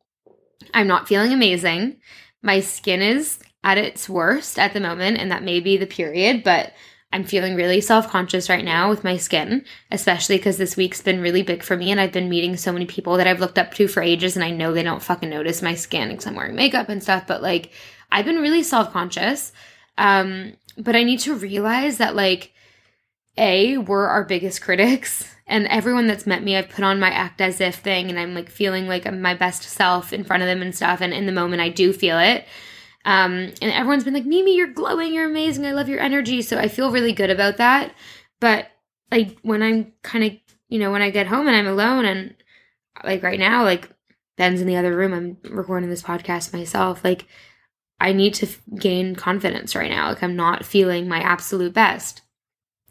I'm 0.75 0.87
not 0.87 1.09
feeling 1.09 1.33
amazing. 1.33 1.97
My 2.43 2.61
skin 2.61 3.03
is 3.03 3.39
at 3.69 3.79
its 3.79 4.09
worst 4.09 4.59
at 4.59 4.73
the 4.73 4.81
moment, 4.81 5.19
and 5.19 5.31
that 5.31 5.43
may 5.43 5.61
be 5.61 5.77
the 5.77 5.87
period, 5.87 6.43
but 6.43 6.73
I'm 7.13 7.25
feeling 7.25 7.55
really 7.55 7.81
self 7.81 8.09
conscious 8.09 8.49
right 8.49 8.65
now 8.65 8.91
with 8.91 9.05
my 9.05 9.17
skin, 9.17 9.65
especially 9.91 10.37
because 10.37 10.59
this 10.59 10.77
week's 10.77 11.03
been 11.03 11.21
really 11.21 11.43
big 11.43 11.63
for 11.63 11.77
me. 11.77 11.91
And 11.91 12.01
I've 12.01 12.13
been 12.13 12.29
meeting 12.29 12.57
so 12.57 12.73
many 12.73 12.87
people 12.87 13.17
that 13.17 13.27
I've 13.27 13.41
looked 13.41 13.59
up 13.59 13.73
to 13.75 13.89
for 13.89 14.03
ages, 14.03 14.37
and 14.37 14.45
I 14.45 14.51
know 14.51 14.73
they 14.73 14.83
don't 14.83 15.03
fucking 15.03 15.31
notice 15.31 15.63
my 15.63 15.75
skin 15.75 16.09
because 16.11 16.27
I'm 16.27 16.35
wearing 16.35 16.55
makeup 16.55 16.89
and 16.89 17.03
stuff. 17.03 17.27
But 17.27 17.43
like, 17.43 17.71
I've 18.11 18.27
been 18.27 18.41
really 18.41 18.63
self 18.63 18.93
conscious. 18.93 19.53
Um, 19.97 20.55
but 20.77 20.97
I 20.97 21.03
need 21.03 21.21
to 21.21 21.35
realize 21.35 21.99
that, 21.99 22.15
like, 22.15 22.53
a, 23.37 23.79
we're 23.79 24.07
our 24.07 24.25
biggest 24.25 24.63
critics. 24.63 25.29
And 25.51 25.67
everyone 25.69 26.07
that's 26.07 26.27
met 26.27 26.43
me, 26.43 26.57
I've 26.57 26.69
put 26.69 26.85
on 26.85 27.01
my 27.01 27.09
act 27.09 27.41
as 27.41 27.59
if 27.59 27.77
thing 27.77 28.11
and 28.11 28.19
I'm 28.19 28.35
like 28.35 28.51
feeling 28.51 28.87
like 28.87 29.07
I'm 29.07 29.23
my 29.23 29.33
best 29.33 29.63
self 29.63 30.13
in 30.13 30.23
front 30.23 30.43
of 30.43 30.47
them 30.47 30.61
and 30.61 30.77
stuff. 30.77 31.01
And 31.01 31.15
in 31.15 31.25
the 31.25 31.33
moment, 31.33 31.63
I 31.63 31.71
do 31.71 31.95
feel 31.95 32.19
it. 32.19 32.45
Um, 33.09 33.55
and 33.63 33.73
everyone's 33.73 34.05
been 34.05 34.13
like, 34.13 34.27
Mimi, 34.27 34.55
you're 34.55 34.67
glowing, 34.67 35.15
you're 35.15 35.25
amazing, 35.25 35.65
I 35.65 35.73
love 35.73 35.89
your 35.89 35.99
energy. 35.99 36.43
So 36.43 36.59
I 36.59 36.69
feel 36.69 36.91
really 36.91 37.15
good 37.15 37.31
about 37.31 37.57
that. 37.57 37.95
But 38.39 38.67
like 39.11 39.39
when 39.41 39.63
I'm 39.63 39.95
kind 40.03 40.25
of, 40.25 40.33
you 40.69 40.79
know, 40.79 40.93
when 40.93 41.01
I 41.01 41.09
get 41.09 41.27
home 41.27 41.47
and 41.47 41.57
I'm 41.57 41.67
alone 41.67 42.05
and 42.05 42.35
like 43.03 43.23
right 43.23 43.39
now, 43.39 43.65
like 43.65 43.89
Ben's 44.37 44.61
in 44.61 44.67
the 44.67 44.77
other 44.77 44.95
room, 44.95 45.15
I'm 45.15 45.39
recording 45.51 45.89
this 45.89 46.03
podcast 46.03 46.53
myself. 46.53 47.03
Like 47.03 47.25
I 47.99 48.13
need 48.13 48.35
to 48.35 48.47
f- 48.47 48.61
gain 48.79 49.17
confidence 49.17 49.75
right 49.75 49.91
now. 49.91 50.11
Like 50.11 50.23
I'm 50.23 50.37
not 50.37 50.67
feeling 50.67 51.09
my 51.09 51.21
absolute 51.21 51.73
best. 51.73 52.21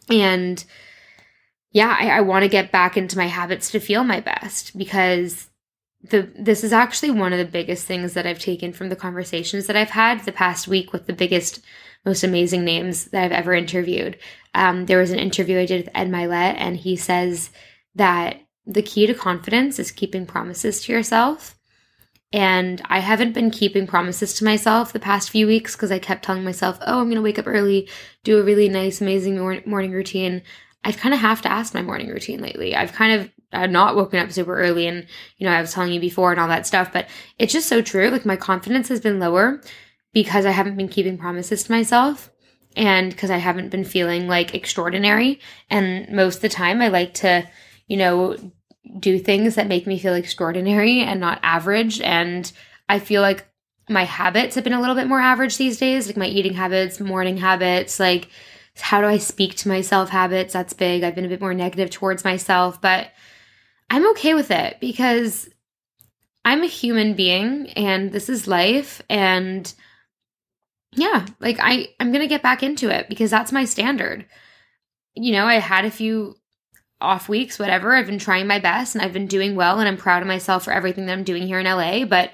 And 0.10 0.66
yeah, 1.72 1.96
I, 1.96 2.10
I 2.10 2.22
want 2.22 2.42
to 2.42 2.50
get 2.50 2.72
back 2.72 2.98
into 2.98 3.20
my 3.20 3.28
habits 3.28 3.70
to 3.70 3.80
feel 3.80 4.04
my 4.04 4.22
best 4.22 4.76
because 4.76 5.52
the 6.04 6.32
this 6.38 6.64
is 6.64 6.74
actually 6.74 7.12
one 7.12 7.34
of 7.34 7.40
the 7.40 7.46
biggest 7.46 7.86
things 7.86 8.14
that 8.14 8.28
I've 8.28 8.40
taken 8.40 8.72
from 8.72 8.90
the 8.90 8.96
conversations 8.96 9.68
that 9.68 9.76
I've 9.76 9.90
had 9.90 10.24
the 10.26 10.32
past 10.32 10.68
week 10.68 10.94
with 10.94 11.08
the 11.08 11.14
biggest, 11.14 11.62
most 12.06 12.24
amazing 12.24 12.64
names 12.64 13.06
that 13.06 13.24
I've 13.24 13.32
ever 13.32 13.54
interviewed. 13.54 14.18
Um, 14.54 14.86
there 14.86 15.00
was 15.00 15.12
an 15.12 15.20
interview 15.20 15.60
I 15.60 15.66
did 15.66 15.86
with 15.86 15.96
Ed 15.96 16.10
Mylett, 16.10 16.56
and 16.58 16.78
he 16.78 16.96
says 16.96 17.50
that 17.96 18.42
the 18.66 18.82
key 18.82 19.08
to 19.08 19.14
confidence 19.14 19.80
is 19.80 19.92
keeping 19.92 20.26
promises 20.26 20.82
to 20.84 20.92
yourself. 20.92 21.56
And 22.34 22.82
I 22.86 23.00
haven't 23.00 23.34
been 23.34 23.52
keeping 23.52 23.88
promises 23.88 24.34
to 24.36 24.44
myself 24.44 24.92
the 24.92 25.00
past 25.00 25.30
few 25.30 25.48
weeks 25.48 25.76
because 25.76 25.92
I 25.92 26.00
kept 26.00 26.26
telling 26.26 26.44
myself, 26.44 26.78
oh, 26.82 27.00
I'm 27.00 27.06
going 27.06 27.16
to 27.16 27.22
wake 27.22 27.40
up 27.40 27.48
early, 27.48 27.88
do 28.26 28.38
a 28.38 28.44
really 28.44 28.68
nice, 28.68 29.00
amazing 29.00 29.40
morning 29.40 29.92
routine. 29.92 30.44
I 30.84 30.92
kind 30.92 31.14
of 31.14 31.22
have 31.22 31.42
to 31.44 31.52
ask 31.52 31.74
my 31.74 31.82
morning 31.82 32.10
routine 32.10 32.42
lately. 32.42 32.76
I've 32.76 32.92
kind 32.92 33.22
of 33.22 33.32
uh, 33.54 33.66
not 33.68 33.96
woken 33.96 34.20
up 34.20 34.32
super 34.32 34.58
early 34.58 34.88
and, 34.88 35.08
you 35.38 35.46
know, 35.46 35.54
I 35.54 35.62
was 35.62 35.74
telling 35.74 35.94
you 35.94 36.00
before 36.00 36.32
and 36.32 36.40
all 36.40 36.48
that 36.50 36.68
stuff, 36.68 36.92
but 36.92 37.08
it's 37.40 37.54
just 37.54 37.70
so 37.70 37.82
true. 37.82 38.10
Like 38.10 38.26
my 38.26 38.36
confidence 38.36 38.90
has 38.90 39.00
been 39.00 39.20
lower 39.20 39.62
because 40.14 40.46
I 40.46 40.52
haven't 40.52 40.78
been 40.78 40.90
keeping 40.90 41.18
promises 41.18 41.64
to 41.64 41.72
myself 41.72 42.30
and 42.76 43.10
because 43.10 43.32
I 43.32 43.38
haven't 43.38 43.70
been 43.70 43.86
feeling 43.86 44.28
like 44.28 44.54
extraordinary. 44.54 45.40
And 45.70 46.10
most 46.10 46.38
of 46.38 46.42
the 46.42 46.50
time 46.50 46.82
I 46.82 46.90
like 46.90 47.14
to, 47.16 47.48
you 47.88 47.98
know, 47.98 48.36
do 49.00 49.20
things 49.20 49.56
that 49.56 49.68
make 49.68 49.88
me 49.88 50.00
feel 50.00 50.14
extraordinary 50.14 51.02
and 51.02 51.20
not 51.20 51.40
average. 51.44 52.02
And 52.02 52.52
I 52.90 53.00
feel 53.00 53.22
like 53.22 53.48
my 53.90 54.04
habits 54.04 54.56
have 54.56 54.64
been 54.64 54.74
a 54.74 54.80
little 54.80 54.96
bit 54.96 55.08
more 55.08 55.20
average 55.20 55.58
these 55.58 55.78
days, 55.78 56.08
like 56.08 56.18
my 56.18 56.28
eating 56.28 56.54
habits, 56.54 57.00
morning 57.00 57.38
habits, 57.38 58.00
like 58.00 58.30
how 58.80 59.02
do 59.02 59.08
I 59.08 59.18
speak 59.18 59.56
to 59.58 59.70
myself 59.70 60.10
habits. 60.10 60.54
That's 60.54 60.74
big. 60.74 61.04
I've 61.04 61.16
been 61.16 61.26
a 61.26 61.30
bit 61.30 61.42
more 61.42 61.54
negative 61.54 61.90
towards 61.90 62.24
myself, 62.24 62.80
but 62.82 63.12
I'm 63.90 64.10
okay 64.12 64.34
with 64.34 64.52
it 64.52 64.78
because 64.80 65.50
I'm 66.44 66.64
a 66.64 66.68
human 66.68 67.14
being 67.14 67.70
and 67.72 68.12
this 68.12 68.30
is 68.30 68.48
life. 68.48 69.02
And 69.10 69.72
yeah, 70.94 71.26
like 71.40 71.58
I, 71.60 71.90
I'm 72.00 72.12
going 72.12 72.22
to 72.22 72.28
get 72.28 72.42
back 72.42 72.64
into 72.64 72.90
it 72.90 73.10
because 73.10 73.30
that's 73.30 73.52
my 73.52 73.66
standard. 73.66 74.26
You 75.14 75.34
know, 75.34 75.46
I 75.46 75.56
had 75.56 75.86
a 75.86 75.92
few 75.92 76.36
off 77.00 77.30
weeks, 77.30 77.60
whatever. 77.60 77.96
I've 77.96 78.08
been 78.08 78.20
trying 78.20 78.48
my 78.48 78.60
best 78.60 78.96
and 78.96 79.04
I've 79.04 79.14
been 79.14 79.28
doing 79.28 79.56
well 79.56 79.80
and 79.80 79.88
I'm 79.88 79.98
proud 79.98 80.22
of 80.22 80.28
myself 80.28 80.64
for 80.64 80.72
everything 80.72 81.06
that 81.06 81.14
I'm 81.14 81.24
doing 81.24 81.44
here 81.44 81.60
in 81.60 81.66
LA, 81.66 82.06
but 82.06 82.32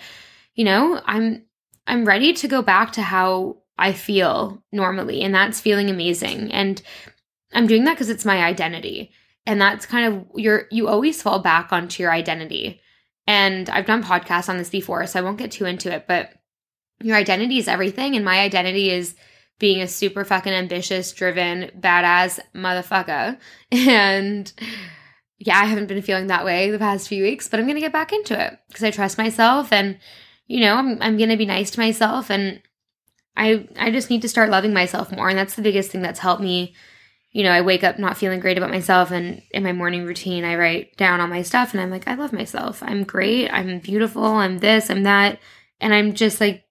you 0.56 0.64
know, 0.64 1.02
I'm 1.06 1.44
I'm 1.86 2.06
ready 2.06 2.34
to 2.34 2.48
go 2.48 2.62
back 2.62 2.94
to 2.94 3.02
how 3.02 3.58
I 3.78 3.92
feel 3.92 4.64
normally 4.72 5.22
and 5.22 5.34
that's 5.34 5.60
feeling 5.60 5.90
amazing. 5.90 6.52
And 6.54 6.82
I'm 7.52 7.68
doing 7.68 7.84
that 7.86 7.98
cuz 7.98 8.10
it's 8.10 8.26
my 8.26 8.44
identity. 8.44 9.12
And 9.46 9.60
that's 9.60 9.86
kind 9.86 10.14
of 10.14 10.26
your 10.36 10.68
you 10.72 10.88
always 10.88 11.22
fall 11.22 11.40
back 11.40 11.74
onto 11.74 12.02
your 12.02 12.12
identity. 12.12 12.82
And 13.28 13.70
I've 13.70 13.86
done 13.86 14.04
podcasts 14.04 14.50
on 14.50 14.58
this 14.58 14.70
before, 14.70 15.06
so 15.08 15.20
I 15.20 15.22
won't 15.22 15.38
get 15.38 15.52
too 15.52 15.66
into 15.66 15.94
it, 15.94 16.06
but 16.08 16.32
your 17.02 17.18
identity 17.18 17.58
is 17.58 17.68
everything 17.68 18.16
and 18.16 18.26
my 18.26 18.40
identity 18.40 18.90
is 18.90 19.16
being 19.60 19.82
a 19.82 19.88
super 19.88 20.26
fucking 20.26 20.54
ambitious, 20.54 21.12
driven, 21.12 21.72
badass 21.80 22.40
motherfucker. 22.56 23.38
And 23.72 24.52
yeah, 25.40 25.60
I 25.60 25.66
haven't 25.66 25.88
been 25.88 26.02
feeling 26.02 26.28
that 26.28 26.46
way 26.46 26.72
the 26.72 26.80
past 26.80 27.08
few 27.08 27.24
weeks, 27.24 27.48
but 27.48 27.60
I'm 27.60 27.66
to 27.68 27.82
get 27.82 27.92
back 27.92 28.14
into 28.14 28.40
it 28.40 28.58
because 28.68 28.84
I 28.84 28.92
trust 28.92 29.18
myself 29.18 29.72
and 29.72 29.98
you 30.48 30.60
know, 30.60 30.76
I'm 30.76 31.02
I'm 31.02 31.18
to 31.18 31.38
be 31.38 31.46
nice 31.46 31.72
to 31.72 31.80
myself 31.80 32.30
and 32.30 32.62
I 33.36 33.68
I 33.78 33.92
just 33.92 34.10
need 34.10 34.22
to 34.22 34.30
start 34.30 34.50
loving 34.50 34.74
myself 34.74 35.12
more 35.12 35.30
and 35.30 35.38
that's 35.38 35.56
the 35.56 35.62
biggest 35.62 35.92
thing 35.92 36.02
that's 36.02 36.20
helped 36.20 36.42
me. 36.42 36.76
You 37.34 37.44
know, 37.44 37.52
I 37.52 37.62
wake 37.62 37.84
up 37.84 37.98
not 37.98 38.18
feeling 38.18 38.40
great 38.40 38.58
about 38.58 38.70
myself 38.70 39.12
and 39.12 39.42
in 39.52 39.64
my 39.64 39.74
morning 39.74 40.06
routine 40.06 40.46
I 40.46 40.56
write 40.56 40.96
down 40.98 41.20
all 41.20 41.28
my 41.28 41.42
stuff 41.42 41.74
and 41.74 41.82
I'm 41.82 41.90
like 41.90 42.08
I 42.08 42.14
love 42.14 42.32
myself. 42.32 42.82
I'm 42.84 43.04
great. 43.04 43.50
I'm 43.50 43.80
beautiful. 43.80 44.24
I'm 44.24 44.60
this, 44.60 44.90
I'm 44.90 45.04
that. 45.04 45.40
And 45.82 45.94
I'm 45.94 46.14
just 46.14 46.40
like 46.40 46.64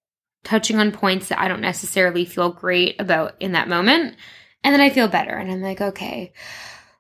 touching 0.44 0.78
on 0.78 0.92
points 0.92 1.28
that 1.28 1.40
I 1.40 1.48
don't 1.48 1.60
necessarily 1.60 2.24
feel 2.24 2.50
great 2.50 3.00
about 3.00 3.34
in 3.40 3.52
that 3.52 3.68
moment. 3.68 4.16
And 4.64 4.72
then 4.72 4.80
I 4.80 4.90
feel 4.90 5.08
better 5.08 5.32
and 5.32 5.50
I'm 5.50 5.62
like, 5.62 5.80
okay, 5.80 6.32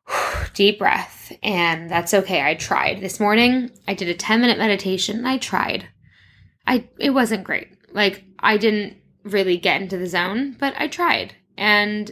deep 0.54 0.80
breath. 0.80 1.32
And 1.42 1.88
that's 1.88 2.14
okay. 2.14 2.42
I 2.42 2.56
tried. 2.56 3.00
This 3.00 3.20
morning, 3.20 3.70
I 3.86 3.94
did 3.94 4.08
a 4.08 4.14
10 4.14 4.40
minute 4.40 4.58
meditation. 4.58 5.24
I 5.24 5.38
tried. 5.38 5.88
I 6.66 6.88
it 6.98 7.10
wasn't 7.10 7.44
great. 7.44 7.68
Like 7.92 8.24
I 8.40 8.56
didn't 8.56 8.96
really 9.22 9.56
get 9.56 9.80
into 9.80 9.98
the 9.98 10.06
zone, 10.06 10.56
but 10.58 10.74
I 10.76 10.88
tried. 10.88 11.34
And 11.56 12.10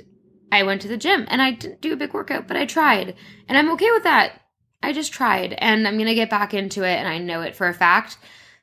I 0.53 0.63
went 0.63 0.83
to 0.83 0.89
the 0.89 0.97
gym 0.97 1.27
and 1.29 1.41
I 1.41 1.53
didn't 1.53 1.81
do 1.81 1.93
a 1.93 1.97
big 1.97 2.13
workout, 2.13 2.49
but 2.49 2.57
I 2.57 2.67
tried. 2.67 3.15
And 3.49 3.57
I'm 3.57 3.71
okay 3.73 3.91
with 3.91 4.05
that. 4.05 4.41
I 4.83 4.93
just 4.93 5.13
tried 5.13 5.53
and 5.55 5.87
I'm 5.87 5.97
going 5.97 6.07
to 6.07 6.15
get 6.15 6.31
back 6.31 6.55
into 6.55 6.83
it 6.83 6.97
and 6.97 7.07
I 7.07 7.19
know 7.19 7.43
it 7.43 7.55
for 7.55 7.69
a 7.69 7.75
fact. 7.75 8.17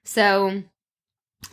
So 0.04 0.64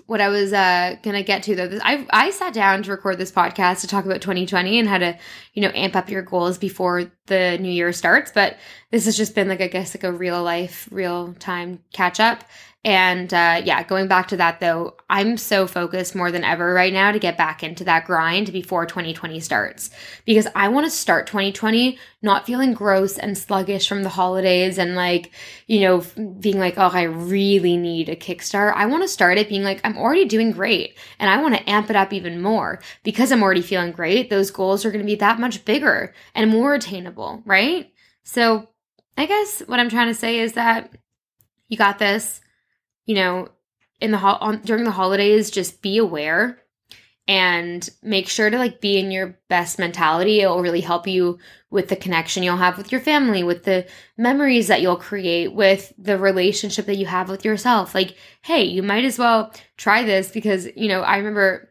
what 0.07 0.21
I 0.21 0.29
was 0.29 0.53
uh, 0.53 0.97
gonna 1.03 1.23
get 1.23 1.43
to 1.45 1.55
though, 1.55 1.79
I 1.83 2.07
I 2.11 2.31
sat 2.31 2.55
down 2.55 2.83
to 2.83 2.91
record 2.91 3.19
this 3.19 3.33
podcast 3.33 3.81
to 3.83 3.87
talk 3.87 4.05
about 4.05 4.21
2020 4.21 4.79
and 4.79 4.89
how 4.89 4.99
to 4.99 5.17
you 5.53 5.63
know 5.63 5.71
amp 5.75 5.97
up 5.97 6.11
your 6.11 6.23
goals 6.23 6.59
before 6.59 7.11
the 7.27 7.59
new 7.59 7.71
year 7.71 7.93
starts. 7.93 8.31
But 8.33 8.59
this 8.91 9.05
has 9.07 9.17
just 9.17 9.35
been 9.35 9.49
like 9.49 9.61
I 9.61 9.69
guess 9.69 9.95
like 9.95 10.05
a 10.05 10.13
real 10.13 10.43
life, 10.43 10.89
real 10.91 11.35
time 11.35 11.81
catch 11.93 12.21
up. 12.21 12.45
And 12.85 13.33
uh, 13.33 13.63
yeah, 13.65 13.83
going 13.83 14.09
back 14.09 14.29
to 14.29 14.37
that 14.37 14.61
though, 14.61 14.97
I'm 15.09 15.39
so 15.39 15.67
focused 15.67 16.15
more 16.15 16.31
than 16.31 16.45
ever 16.45 16.75
right 16.75 16.93
now 16.93 17.13
to 17.13 17.19
get 17.19 17.39
back 17.39 17.63
into 17.63 17.83
that 17.85 18.05
grind 18.05 18.53
before 18.53 18.85
2020 18.85 19.41
starts 19.41 19.89
because 20.27 20.47
I 20.55 20.69
want 20.69 20.85
to 20.85 20.91
start 20.91 21.27
2020 21.27 21.99
not 22.21 22.45
feeling 22.45 22.75
gross 22.75 23.17
and 23.17 23.39
sluggish 23.39 23.89
from 23.89 24.03
the 24.03 24.11
holidays 24.11 24.77
and 24.77 24.97
like, 24.97 25.31
you 25.67 25.81
know, 25.81 26.05
being 26.41 26.59
like, 26.59 26.77
oh, 26.77 26.91
I 26.93 27.05
really 27.05 27.79
need 27.79 28.11
a 28.11 28.17
kickstart. 28.17 28.75
I 28.75 28.85
want 28.85 29.03
to 29.03 29.09
start 29.09 29.39
it 29.39 29.49
being 29.49 29.63
like, 29.63 29.81
I'm 29.83 29.97
already 29.97 30.27
doing 30.27 30.53
great 30.53 30.99
and 31.19 31.31
I 31.31 31.41
want 31.41 31.55
to 31.55 31.71
amp 31.71 31.89
it 31.89 31.97
up 31.97 32.13
even 32.13 32.43
more 32.43 32.83
because 33.03 33.33
I'm 33.33 33.43
already 33.43 33.63
feeling 33.63 33.93
great. 33.93 34.29
Those 34.29 34.51
goals 34.51 34.85
are 34.85 34.91
going 34.91 35.05
to 35.05 35.11
be 35.11 35.17
that 35.17 35.41
much 35.41 35.65
bigger 35.65 36.13
and 36.35 36.51
more 36.51 36.75
attainable, 36.75 37.43
right? 37.47 37.91
So 38.25 38.69
I 39.17 39.25
guess 39.25 39.61
what 39.61 39.81
I'm 39.81 39.89
trying 39.89 40.09
to 40.09 40.15
say 40.15 40.41
is 40.41 40.53
that 40.53 40.93
you 41.69 41.79
got 41.79 41.99
this 41.99 42.43
you 43.07 43.15
know, 43.15 43.49
in 44.01 44.11
the 44.11 44.19
ho- 44.19 44.39
on, 44.41 44.61
during 44.61 44.85
the 44.85 44.91
holidays, 44.91 45.51
just 45.51 45.83
be 45.83 45.99
aware 45.99 46.59
and 47.27 47.89
make 48.03 48.29
sure 48.29 48.51
to 48.51 48.59
like 48.59 48.81
be 48.81 48.99
in 48.99 49.11
your 49.11 49.39
best 49.49 49.79
mentality. 49.79 50.41
It 50.41 50.47
will 50.47 50.61
really 50.61 50.83
help 50.83 51.07
you 51.07 51.39
with 51.71 51.89
the 51.89 51.97
connection 51.97 52.43
you'll 52.43 52.57
have 52.57 52.77
with 52.77 52.93
your 52.93 53.01
family, 53.01 53.43
with 53.43 53.65
the 53.65 53.87
memories 54.19 54.69
that 54.69 54.83
you'll 54.83 54.97
create, 54.97 55.53
with 55.55 55.93
the 55.97 56.19
relationship 56.19 56.87
that 56.87 56.99
you 56.99 57.07
have 57.07 57.31
with 57.31 57.45
yourself. 57.45 57.95
Like, 57.95 58.17
hey, 58.43 58.65
you 58.65 58.83
might 58.83 59.05
as 59.05 59.19
well 59.19 59.53
try 59.77 60.05
this 60.05 60.31
because, 60.31 60.69
you 60.77 60.89
know, 60.89 61.01
I 61.01 61.17
remember 61.17 61.71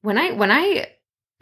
when 0.00 0.16
I 0.16 0.32
when 0.32 0.50
I 0.50 0.88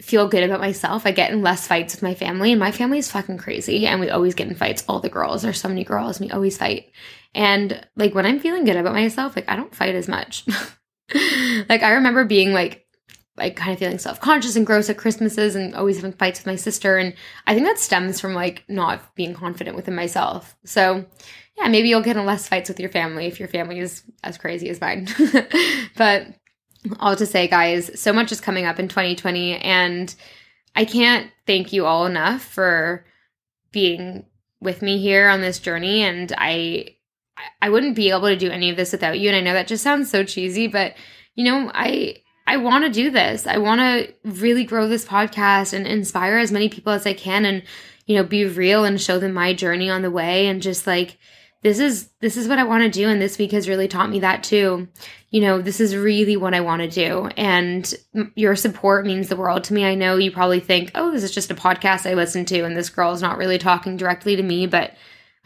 feel 0.00 0.26
good 0.26 0.42
about 0.42 0.60
myself, 0.60 1.06
I 1.06 1.12
get 1.12 1.30
in 1.30 1.42
less 1.42 1.68
fights 1.68 1.94
with 1.94 2.02
my 2.02 2.14
family, 2.14 2.50
and 2.50 2.58
my 2.58 2.72
family 2.72 2.98
is 2.98 3.10
fucking 3.10 3.38
crazy, 3.38 3.86
and 3.86 4.00
we 4.00 4.10
always 4.10 4.34
get 4.34 4.48
in 4.48 4.54
fights. 4.56 4.84
All 4.88 5.00
the 5.00 5.08
girls, 5.08 5.42
there's 5.42 5.60
so 5.60 5.68
many 5.68 5.84
girls, 5.84 6.18
and 6.18 6.28
we 6.28 6.32
always 6.32 6.58
fight. 6.58 6.90
And 7.34 7.86
like 7.96 8.14
when 8.14 8.26
I'm 8.26 8.40
feeling 8.40 8.64
good 8.64 8.76
about 8.76 8.94
myself, 8.94 9.36
like 9.36 9.48
I 9.48 9.56
don't 9.56 9.74
fight 9.74 9.94
as 9.94 10.08
much. 10.08 10.44
like 11.68 11.82
I 11.82 11.92
remember 11.92 12.24
being 12.24 12.52
like 12.52 12.84
like 13.36 13.56
kind 13.56 13.72
of 13.72 13.80
feeling 13.80 13.98
self-conscious 13.98 14.54
and 14.54 14.64
gross 14.64 14.88
at 14.88 14.96
Christmases 14.96 15.56
and 15.56 15.74
always 15.74 15.96
having 15.96 16.12
fights 16.12 16.38
with 16.38 16.46
my 16.46 16.54
sister. 16.54 16.98
And 16.98 17.14
I 17.48 17.54
think 17.54 17.66
that 17.66 17.80
stems 17.80 18.20
from 18.20 18.32
like 18.32 18.62
not 18.68 19.14
being 19.16 19.34
confident 19.34 19.74
within 19.74 19.96
myself. 19.96 20.56
So 20.64 21.04
yeah, 21.58 21.68
maybe 21.68 21.88
you'll 21.88 22.00
get 22.00 22.16
in 22.16 22.26
less 22.26 22.48
fights 22.48 22.68
with 22.68 22.78
your 22.78 22.90
family 22.90 23.26
if 23.26 23.40
your 23.40 23.48
family 23.48 23.80
is 23.80 24.04
as 24.22 24.38
crazy 24.38 24.68
as 24.68 24.80
mine. 24.80 25.08
but 25.96 26.28
all 27.00 27.16
to 27.16 27.26
say, 27.26 27.48
guys, 27.48 28.00
so 28.00 28.12
much 28.12 28.30
is 28.30 28.40
coming 28.40 28.66
up 28.66 28.78
in 28.78 28.88
2020 28.88 29.56
and 29.56 30.14
I 30.76 30.84
can't 30.84 31.30
thank 31.46 31.72
you 31.72 31.86
all 31.86 32.06
enough 32.06 32.42
for 32.42 33.04
being 33.72 34.26
with 34.60 34.82
me 34.82 34.98
here 34.98 35.28
on 35.28 35.40
this 35.40 35.58
journey 35.58 36.02
and 36.02 36.32
I 36.36 36.93
I 37.62 37.70
wouldn't 37.70 37.96
be 37.96 38.10
able 38.10 38.28
to 38.28 38.36
do 38.36 38.50
any 38.50 38.70
of 38.70 38.76
this 38.76 38.92
without 38.92 39.18
you. 39.18 39.28
And 39.28 39.36
I 39.36 39.40
know 39.40 39.52
that 39.54 39.66
just 39.66 39.84
sounds 39.84 40.10
so 40.10 40.24
cheesy, 40.24 40.66
but 40.66 40.94
you 41.34 41.44
know, 41.44 41.70
I 41.74 42.16
I 42.46 42.58
want 42.58 42.84
to 42.84 42.90
do 42.90 43.10
this. 43.10 43.46
I 43.46 43.58
want 43.58 43.80
to 43.80 44.12
really 44.24 44.64
grow 44.64 44.88
this 44.88 45.04
podcast 45.04 45.72
and 45.72 45.86
inspire 45.86 46.38
as 46.38 46.52
many 46.52 46.68
people 46.68 46.92
as 46.92 47.06
I 47.06 47.14
can 47.14 47.44
and 47.44 47.62
you 48.06 48.16
know, 48.16 48.24
be 48.24 48.44
real 48.44 48.84
and 48.84 49.00
show 49.00 49.18
them 49.18 49.32
my 49.32 49.54
journey 49.54 49.88
on 49.88 50.02
the 50.02 50.10
way 50.10 50.46
and 50.46 50.60
just 50.60 50.86
like 50.86 51.18
this 51.62 51.78
is 51.78 52.10
this 52.20 52.36
is 52.36 52.46
what 52.46 52.58
I 52.58 52.64
want 52.64 52.82
to 52.82 52.90
do 52.90 53.08
and 53.08 53.20
this 53.20 53.38
week 53.38 53.52
has 53.52 53.68
really 53.68 53.88
taught 53.88 54.10
me 54.10 54.20
that 54.20 54.44
too. 54.44 54.88
You 55.30 55.40
know, 55.40 55.62
this 55.62 55.80
is 55.80 55.96
really 55.96 56.36
what 56.36 56.52
I 56.52 56.60
want 56.60 56.82
to 56.82 56.88
do 56.88 57.30
and 57.36 57.92
your 58.34 58.56
support 58.56 59.06
means 59.06 59.28
the 59.28 59.36
world 59.36 59.64
to 59.64 59.74
me. 59.74 59.84
I 59.84 59.94
know 59.94 60.18
you 60.18 60.30
probably 60.30 60.60
think, 60.60 60.90
"Oh, 60.94 61.10
this 61.10 61.22
is 61.22 61.32
just 61.32 61.50
a 61.50 61.54
podcast 61.54 62.08
I 62.08 62.14
listen 62.14 62.44
to 62.46 62.64
and 62.64 62.76
this 62.76 62.90
girl 62.90 63.12
is 63.12 63.22
not 63.22 63.38
really 63.38 63.58
talking 63.58 63.96
directly 63.96 64.36
to 64.36 64.42
me," 64.42 64.66
but 64.66 64.92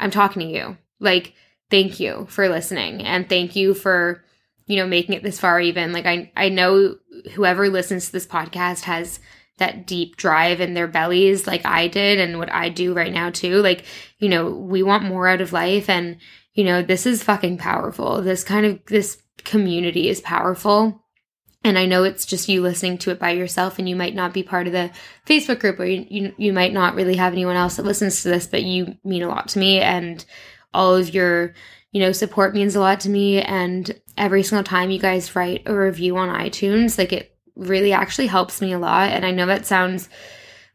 I'm 0.01 0.11
talking 0.11 0.43
to 0.43 0.49
you. 0.49 0.77
Like 0.99 1.35
thank 1.71 2.01
you 2.01 2.27
for 2.29 2.49
listening 2.49 3.03
and 3.03 3.29
thank 3.29 3.57
you 3.57 3.75
for 3.75 4.25
you 4.67 4.77
know 4.77 4.87
making 4.87 5.15
it 5.15 5.23
this 5.23 5.41
far 5.41 5.61
even. 5.61 5.93
Like 5.93 6.07
i 6.07 6.31
i 6.37 6.49
know 6.49 6.97
whoever 7.33 7.69
listens 7.69 8.07
to 8.07 8.13
this 8.13 8.27
podcast 8.27 8.83
has 8.83 9.21
that 9.59 9.87
deep 9.87 10.17
drive 10.17 10.61
in 10.61 10.75
their 10.75 10.87
bellies 10.87 11.47
like 11.47 11.67
i 11.67 11.89
did 11.89 12.21
and 12.21 12.39
what 12.39 12.53
i 12.53 12.69
do 12.69 12.95
right 12.95 13.13
now 13.13 13.31
too. 13.31 13.61
Like 13.63 13.85
you 14.19 14.29
know 14.29 14.51
we 14.51 14.83
want 14.83 15.05
more 15.05 15.29
out 15.29 15.41
of 15.41 15.53
life 15.53 15.89
and 15.89 16.19
you 16.55 16.65
know 16.65 16.83
this 16.83 17.07
is 17.07 17.23
fucking 17.23 17.59
powerful. 17.59 18.23
This 18.23 18.45
kind 18.45 18.67
of 18.67 18.85
this 18.87 19.23
community 19.45 20.09
is 20.09 20.21
powerful. 20.21 21.05
And 21.65 21.77
I 21.77 21.87
know 21.87 22.05
it's 22.05 22.25
just 22.25 22.49
you 22.49 22.63
listening 22.63 22.99
to 22.99 23.11
it 23.11 23.19
by 23.19 23.31
yourself, 23.31 23.79
and 23.79 23.89
you 23.89 23.97
might 23.97 24.15
not 24.15 24.33
be 24.33 24.45
part 24.45 24.69
of 24.69 24.73
the 24.73 24.91
Facebook 25.27 25.59
group, 25.59 25.81
or 25.81 25.85
you, 25.85 26.07
you, 26.09 26.35
you 26.39 26.53
might 26.53 26.73
not 26.73 26.95
really 26.95 27.17
have 27.17 27.33
anyone 27.33 27.57
else 27.57 27.77
that 27.77 27.85
listens 27.85 28.23
to 28.23 28.29
this, 28.29 28.47
but 28.47 28.63
you 28.63 28.97
mean 29.03 29.25
a 29.25 29.29
lot 29.29 29.49
to 29.49 29.59
me. 29.59 29.81
And 29.81 30.25
all 30.75 30.95
of 30.95 31.13
your, 31.15 31.55
you 31.93 32.01
know, 32.01 32.13
support 32.13 32.55
means 32.55 32.77
a 32.77 32.81
lot 32.81 33.01
to 33.01 33.11
me. 33.11 33.41
And 33.41 33.99
every 34.17 34.43
single 34.43 34.65
time 34.65 34.91
you 34.91 34.99
guys 34.99 35.35
write 35.35 35.63
a 35.67 35.75
review 35.75 36.17
on 36.17 36.29
iTunes, 36.29 36.99
like 36.99 37.13
it 37.13 37.37
really 37.57 37.93
actually 37.93 38.27
helps 38.27 38.61
me 38.61 38.73
a 38.73 38.79
lot. 38.79 39.11
And 39.11 39.25
I 39.25 39.31
know 39.31 39.47
that 39.47 39.67
sounds 39.67 40.09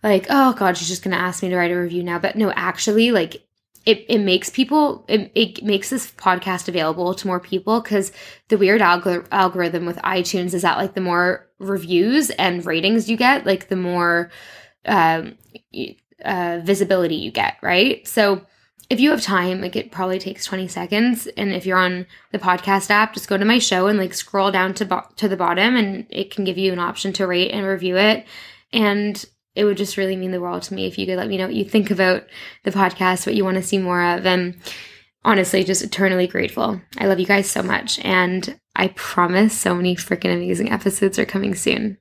like, 0.01 0.27
oh 0.29 0.53
God, 0.53 0.77
she's 0.77 0.89
just 0.89 1.03
going 1.03 1.15
to 1.15 1.21
ask 1.21 1.41
me 1.41 1.49
to 1.49 1.55
write 1.55 1.71
a 1.71 1.79
review 1.79 2.03
now. 2.03 2.19
But 2.19 2.35
no, 2.35 2.51
actually, 2.51 3.11
like 3.11 3.43
it, 3.85 4.05
it 4.07 4.19
makes 4.19 4.49
people 4.49 5.03
it, 5.07 5.31
it 5.35 5.63
makes 5.63 5.89
this 5.89 6.11
podcast 6.11 6.67
available 6.67 7.13
to 7.13 7.27
more 7.27 7.39
people 7.39 7.81
because 7.81 8.11
the 8.47 8.57
weird 8.57 8.81
algor- 8.81 9.27
algorithm 9.31 9.85
with 9.85 9.97
itunes 9.97 10.53
is 10.53 10.61
that 10.61 10.77
like 10.77 10.93
the 10.93 11.01
more 11.01 11.47
reviews 11.59 12.29
and 12.31 12.65
ratings 12.65 13.09
you 13.09 13.17
get 13.17 13.45
like 13.45 13.67
the 13.67 13.75
more 13.75 14.31
um, 14.85 15.37
uh, 16.23 16.61
visibility 16.63 17.15
you 17.15 17.31
get 17.31 17.57
right 17.61 18.07
so 18.07 18.45
if 18.89 18.99
you 18.99 19.11
have 19.11 19.21
time, 19.21 19.61
like 19.61 19.75
it 19.75 19.91
probably 19.91 20.19
takes 20.19 20.45
20 20.45 20.67
seconds. 20.67 21.27
And 21.37 21.53
if 21.53 21.65
you're 21.65 21.77
on 21.77 22.05
the 22.31 22.39
podcast 22.39 22.89
app, 22.89 23.13
just 23.13 23.27
go 23.27 23.37
to 23.37 23.45
my 23.45 23.59
show 23.59 23.87
and 23.87 23.97
like 23.97 24.13
scroll 24.13 24.51
down 24.51 24.73
to, 24.75 24.85
bo- 24.85 25.07
to 25.15 25.27
the 25.27 25.37
bottom 25.37 25.75
and 25.75 26.05
it 26.09 26.31
can 26.31 26.43
give 26.43 26.57
you 26.57 26.73
an 26.73 26.79
option 26.79 27.13
to 27.13 27.27
rate 27.27 27.51
and 27.51 27.65
review 27.65 27.97
it. 27.97 28.25
And 28.71 29.23
it 29.55 29.65
would 29.65 29.77
just 29.77 29.97
really 29.97 30.15
mean 30.15 30.31
the 30.31 30.41
world 30.41 30.63
to 30.63 30.73
me 30.73 30.87
if 30.87 30.97
you 30.97 31.05
could 31.05 31.17
let 31.17 31.27
me 31.27 31.37
know 31.37 31.45
what 31.45 31.55
you 31.55 31.65
think 31.65 31.91
about 31.91 32.23
the 32.63 32.71
podcast, 32.71 33.25
what 33.25 33.35
you 33.35 33.45
want 33.45 33.57
to 33.57 33.63
see 33.63 33.77
more 33.77 34.03
of. 34.03 34.25
And 34.25 34.59
honestly, 35.23 35.63
just 35.63 35.83
eternally 35.83 36.27
grateful. 36.27 36.81
I 36.97 37.05
love 37.05 37.19
you 37.19 37.25
guys 37.25 37.49
so 37.49 37.63
much. 37.63 37.99
And 38.03 38.59
I 38.75 38.89
promise 38.89 39.57
so 39.57 39.75
many 39.75 39.95
freaking 39.95 40.33
amazing 40.33 40.71
episodes 40.71 41.19
are 41.19 41.25
coming 41.25 41.55
soon. 41.55 41.97